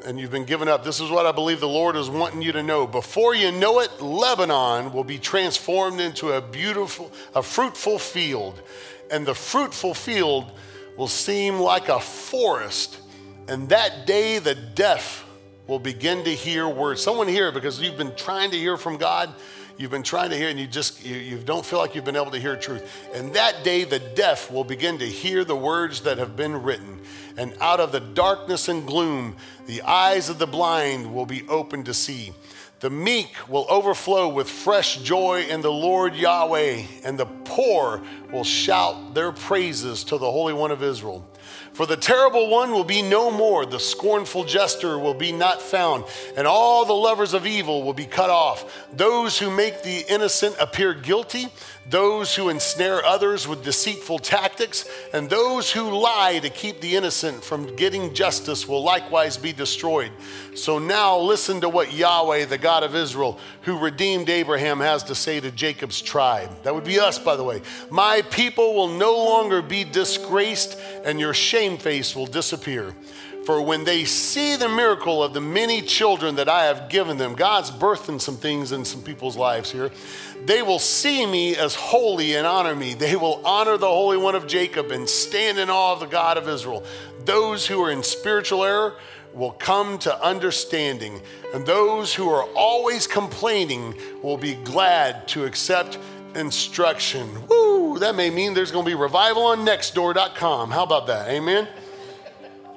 and 0.05 0.19
you've 0.19 0.31
been 0.31 0.45
given 0.45 0.67
up, 0.67 0.83
this 0.83 0.99
is 0.99 1.09
what 1.09 1.25
I 1.25 1.31
believe 1.31 1.59
the 1.59 1.67
Lord 1.67 1.95
is 1.95 2.09
wanting 2.09 2.41
you 2.41 2.51
to 2.53 2.63
know. 2.63 2.87
Before 2.87 3.35
you 3.35 3.51
know 3.51 3.79
it, 3.79 4.01
Lebanon 4.01 4.93
will 4.93 5.03
be 5.03 5.17
transformed 5.17 5.99
into 5.99 6.31
a 6.31 6.41
beautiful, 6.41 7.11
a 7.35 7.43
fruitful 7.43 7.99
field. 7.99 8.61
And 9.09 9.25
the 9.25 9.35
fruitful 9.35 9.93
field 9.93 10.51
will 10.97 11.07
seem 11.07 11.59
like 11.59 11.89
a 11.89 11.99
forest. 11.99 12.99
And 13.47 13.69
that 13.69 14.05
day, 14.05 14.39
the 14.39 14.55
deaf 14.55 15.25
will 15.67 15.79
begin 15.79 16.23
to 16.23 16.31
hear 16.31 16.67
words. 16.67 17.01
Someone 17.01 17.27
here, 17.27 17.51
because 17.51 17.81
you've 17.81 17.97
been 17.97 18.15
trying 18.15 18.51
to 18.51 18.57
hear 18.57 18.77
from 18.77 18.97
God 18.97 19.33
you've 19.77 19.91
been 19.91 20.03
trying 20.03 20.29
to 20.29 20.37
hear 20.37 20.49
and 20.49 20.59
you 20.59 20.67
just 20.67 21.03
you, 21.03 21.15
you 21.15 21.37
don't 21.37 21.65
feel 21.65 21.79
like 21.79 21.95
you've 21.95 22.05
been 22.05 22.15
able 22.15 22.31
to 22.31 22.39
hear 22.39 22.55
truth 22.55 23.09
and 23.15 23.33
that 23.33 23.63
day 23.63 23.83
the 23.83 23.99
deaf 23.99 24.51
will 24.51 24.63
begin 24.63 24.99
to 24.99 25.05
hear 25.05 25.43
the 25.43 25.55
words 25.55 26.01
that 26.01 26.17
have 26.17 26.35
been 26.35 26.61
written 26.61 27.01
and 27.37 27.53
out 27.59 27.79
of 27.79 27.91
the 27.91 27.99
darkness 27.99 28.67
and 28.67 28.85
gloom 28.85 29.35
the 29.65 29.81
eyes 29.83 30.29
of 30.29 30.39
the 30.39 30.47
blind 30.47 31.13
will 31.13 31.25
be 31.25 31.47
opened 31.47 31.85
to 31.85 31.93
see 31.93 32.33
the 32.81 32.89
meek 32.89 33.47
will 33.47 33.67
overflow 33.69 34.27
with 34.27 34.49
fresh 34.49 34.97
joy 35.03 35.45
in 35.47 35.61
the 35.61 35.71
Lord 35.71 36.15
Yahweh, 36.15 36.81
and 37.03 37.15
the 37.15 37.27
poor 37.45 38.01
will 38.33 38.43
shout 38.43 39.13
their 39.13 39.31
praises 39.31 40.03
to 40.05 40.17
the 40.17 40.31
Holy 40.31 40.51
One 40.51 40.71
of 40.71 40.81
Israel. 40.81 41.23
For 41.73 41.85
the 41.85 41.97
terrible 41.97 42.49
one 42.49 42.71
will 42.71 42.83
be 42.83 43.01
no 43.01 43.31
more, 43.31 43.65
the 43.65 43.79
scornful 43.79 44.43
jester 44.43 44.99
will 44.99 45.13
be 45.13 45.31
not 45.31 45.61
found, 45.61 46.03
and 46.35 46.45
all 46.45 46.85
the 46.85 46.93
lovers 46.93 47.33
of 47.33 47.45
evil 47.45 47.83
will 47.83 47.93
be 47.93 48.05
cut 48.05 48.29
off. 48.29 48.87
Those 48.93 49.39
who 49.39 49.49
make 49.49 49.81
the 49.81 50.03
innocent 50.09 50.55
appear 50.59 50.93
guilty, 50.93 51.47
those 51.89 52.35
who 52.35 52.49
ensnare 52.49 53.03
others 53.03 53.47
with 53.47 53.63
deceitful 53.63 54.19
tactics, 54.19 54.85
and 55.13 55.29
those 55.29 55.71
who 55.71 55.89
lie 55.89 56.39
to 56.39 56.49
keep 56.49 56.79
the 56.79 56.95
innocent 56.95 57.43
from 57.43 57.75
getting 57.75 58.13
justice 58.13 58.67
will 58.67 58.83
likewise 58.83 59.37
be 59.37 59.51
destroyed. 59.51 60.11
So 60.55 60.77
now 60.77 61.17
listen 61.17 61.61
to 61.61 61.69
what 61.69 61.93
Yahweh, 61.93 62.45
the 62.45 62.57
God 62.57 62.83
of 62.83 62.95
Israel, 62.95 63.39
who 63.63 63.79
redeemed 63.79 64.29
Abraham, 64.29 64.79
has 64.79 65.03
to 65.03 65.15
say 65.15 65.39
to 65.39 65.51
Jacob's 65.51 66.01
tribe. 66.01 66.49
That 66.63 66.75
would 66.75 66.83
be 66.83 66.99
us, 66.99 67.17
by 67.17 67.35
the 67.35 67.43
way. 67.43 67.61
My 67.89 68.21
people 68.29 68.73
will 68.75 68.89
no 68.89 69.15
longer 69.15 69.61
be 69.61 69.83
disgraced, 69.83 70.77
and 71.03 71.19
your 71.19 71.33
shame 71.41 71.77
face 71.77 72.15
will 72.15 72.27
disappear. 72.27 72.93
For 73.45 73.59
when 73.59 73.83
they 73.83 74.05
see 74.05 74.55
the 74.55 74.69
miracle 74.69 75.23
of 75.23 75.33
the 75.33 75.41
many 75.41 75.81
children 75.81 76.35
that 76.35 76.47
I 76.47 76.65
have 76.65 76.89
given 76.89 77.17
them, 77.17 77.33
God's 77.33 77.71
birthing 77.71 78.21
some 78.21 78.37
things 78.37 78.71
in 78.71 78.85
some 78.85 79.01
people's 79.01 79.35
lives 79.35 79.71
here. 79.71 79.89
They 80.45 80.61
will 80.61 80.79
see 80.79 81.25
me 81.25 81.55
as 81.55 81.73
holy 81.73 82.35
and 82.35 82.45
honor 82.45 82.75
me. 82.75 82.93
They 82.93 83.15
will 83.15 83.41
honor 83.45 83.77
the 83.77 83.87
Holy 83.87 84.17
One 84.17 84.35
of 84.35 84.45
Jacob 84.45 84.91
and 84.91 85.09
stand 85.09 85.57
in 85.57 85.71
awe 85.71 85.93
of 85.93 86.01
the 86.01 86.05
God 86.05 86.37
of 86.37 86.47
Israel. 86.47 86.83
Those 87.25 87.65
who 87.65 87.83
are 87.83 87.91
in 87.91 88.03
spiritual 88.03 88.63
error 88.63 88.95
will 89.33 89.51
come 89.51 89.97
to 89.99 90.23
understanding, 90.23 91.21
and 91.53 91.65
those 91.65 92.13
who 92.13 92.29
are 92.29 92.43
always 92.55 93.07
complaining 93.07 93.95
will 94.21 94.37
be 94.37 94.55
glad 94.55 95.27
to 95.29 95.45
accept 95.45 95.97
instruction. 96.35 97.47
Woo! 97.47 97.99
That 97.99 98.15
may 98.15 98.29
mean 98.29 98.53
there's 98.53 98.71
going 98.71 98.85
to 98.85 98.89
be 98.89 98.95
revival 98.95 99.43
on 99.43 99.65
nextdoor.com. 99.65 100.71
How 100.71 100.83
about 100.83 101.07
that? 101.07 101.29
Amen. 101.29 101.67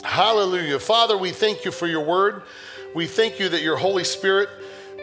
Hallelujah. 0.02 0.78
Father, 0.78 1.16
we 1.16 1.30
thank 1.30 1.64
you 1.64 1.70
for 1.70 1.86
your 1.86 2.04
word. 2.04 2.42
We 2.94 3.06
thank 3.06 3.40
you 3.40 3.48
that 3.48 3.62
your 3.62 3.76
Holy 3.76 4.04
Spirit 4.04 4.48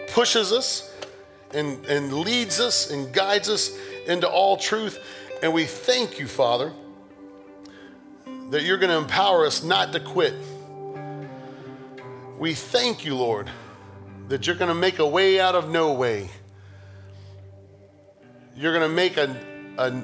pushes 0.10 0.52
us 0.52 0.94
and, 1.54 1.84
and 1.86 2.14
leads 2.14 2.60
us 2.60 2.92
and 2.92 3.12
guides 3.12 3.50
us 3.50 3.76
into 4.08 4.30
all 4.30 4.58
truth. 4.58 5.00
And 5.42 5.54
we 5.54 5.66
thank 5.66 6.20
you, 6.20 6.28
Father, 6.28 6.72
that 8.52 8.64
you're 8.64 8.78
going 8.78 8.92
to 8.92 8.98
empower 8.98 9.46
us 9.46 9.64
not 9.64 9.92
to 9.94 10.00
quit. 10.00 10.36
We 12.38 12.54
thank 12.54 13.06
you, 13.06 13.16
Lord, 13.16 13.50
that 14.28 14.48
you're 14.48 14.56
going 14.56 14.70
to 14.70 14.76
make 14.76 15.00
a 15.00 15.08
way 15.08 15.40
out 15.40 15.56
of 15.56 15.70
no 15.70 15.94
way. 15.94 16.30
You're 18.56 18.74
going 18.74 18.88
to 18.88 18.94
make 18.94 19.18
a, 19.18 19.36
a, 19.78 20.04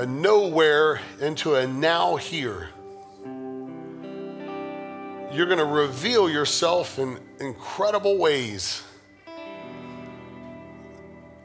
a 0.00 0.06
nowhere 0.06 1.00
into 1.20 1.54
a 1.54 1.66
now 1.66 2.16
here. 2.16 2.70
You're 5.32 5.46
going 5.46 5.58
to 5.58 5.64
reveal 5.64 6.28
yourself 6.28 6.98
in 6.98 7.18
incredible 7.40 8.18
ways. 8.18 8.82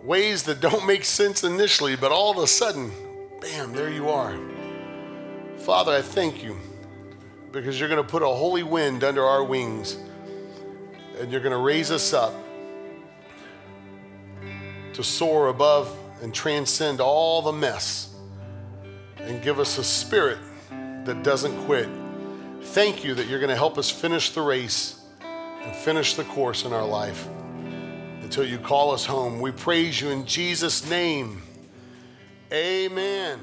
Ways 0.03 0.43
that 0.43 0.61
don't 0.61 0.87
make 0.87 1.05
sense 1.05 1.43
initially, 1.43 1.95
but 1.95 2.11
all 2.11 2.31
of 2.31 2.37
a 2.39 2.47
sudden, 2.47 2.91
bam, 3.39 3.73
there 3.73 3.91
you 3.91 4.09
are. 4.09 4.35
Father, 5.57 5.91
I 5.91 6.01
thank 6.01 6.43
you 6.43 6.57
because 7.51 7.79
you're 7.79 7.89
going 7.89 8.03
to 8.03 8.09
put 8.09 8.23
a 8.23 8.27
holy 8.27 8.63
wind 8.63 9.03
under 9.03 9.23
our 9.23 9.43
wings 9.43 9.97
and 11.19 11.31
you're 11.31 11.41
going 11.41 11.51
to 11.51 11.57
raise 11.57 11.91
us 11.91 12.13
up 12.13 12.33
to 14.93 15.03
soar 15.03 15.49
above 15.49 15.95
and 16.21 16.33
transcend 16.33 17.01
all 17.01 17.41
the 17.41 17.51
mess 17.51 18.13
and 19.17 19.41
give 19.41 19.59
us 19.59 19.77
a 19.77 19.83
spirit 19.83 20.37
that 21.05 21.23
doesn't 21.23 21.65
quit. 21.65 21.89
Thank 22.61 23.03
you 23.03 23.15
that 23.15 23.27
you're 23.27 23.39
going 23.39 23.49
to 23.49 23.55
help 23.55 23.77
us 23.77 23.89
finish 23.89 24.31
the 24.31 24.41
race 24.41 25.01
and 25.21 25.75
finish 25.75 26.13
the 26.15 26.23
course 26.23 26.63
in 26.65 26.73
our 26.73 26.85
life 26.85 27.27
until 28.21 28.45
you 28.45 28.57
call 28.57 28.91
us 28.91 29.05
home. 29.05 29.41
We 29.41 29.51
praise 29.51 29.99
you 29.99 30.09
in 30.09 30.25
Jesus' 30.25 30.89
name. 30.89 31.41
Amen. 32.53 33.39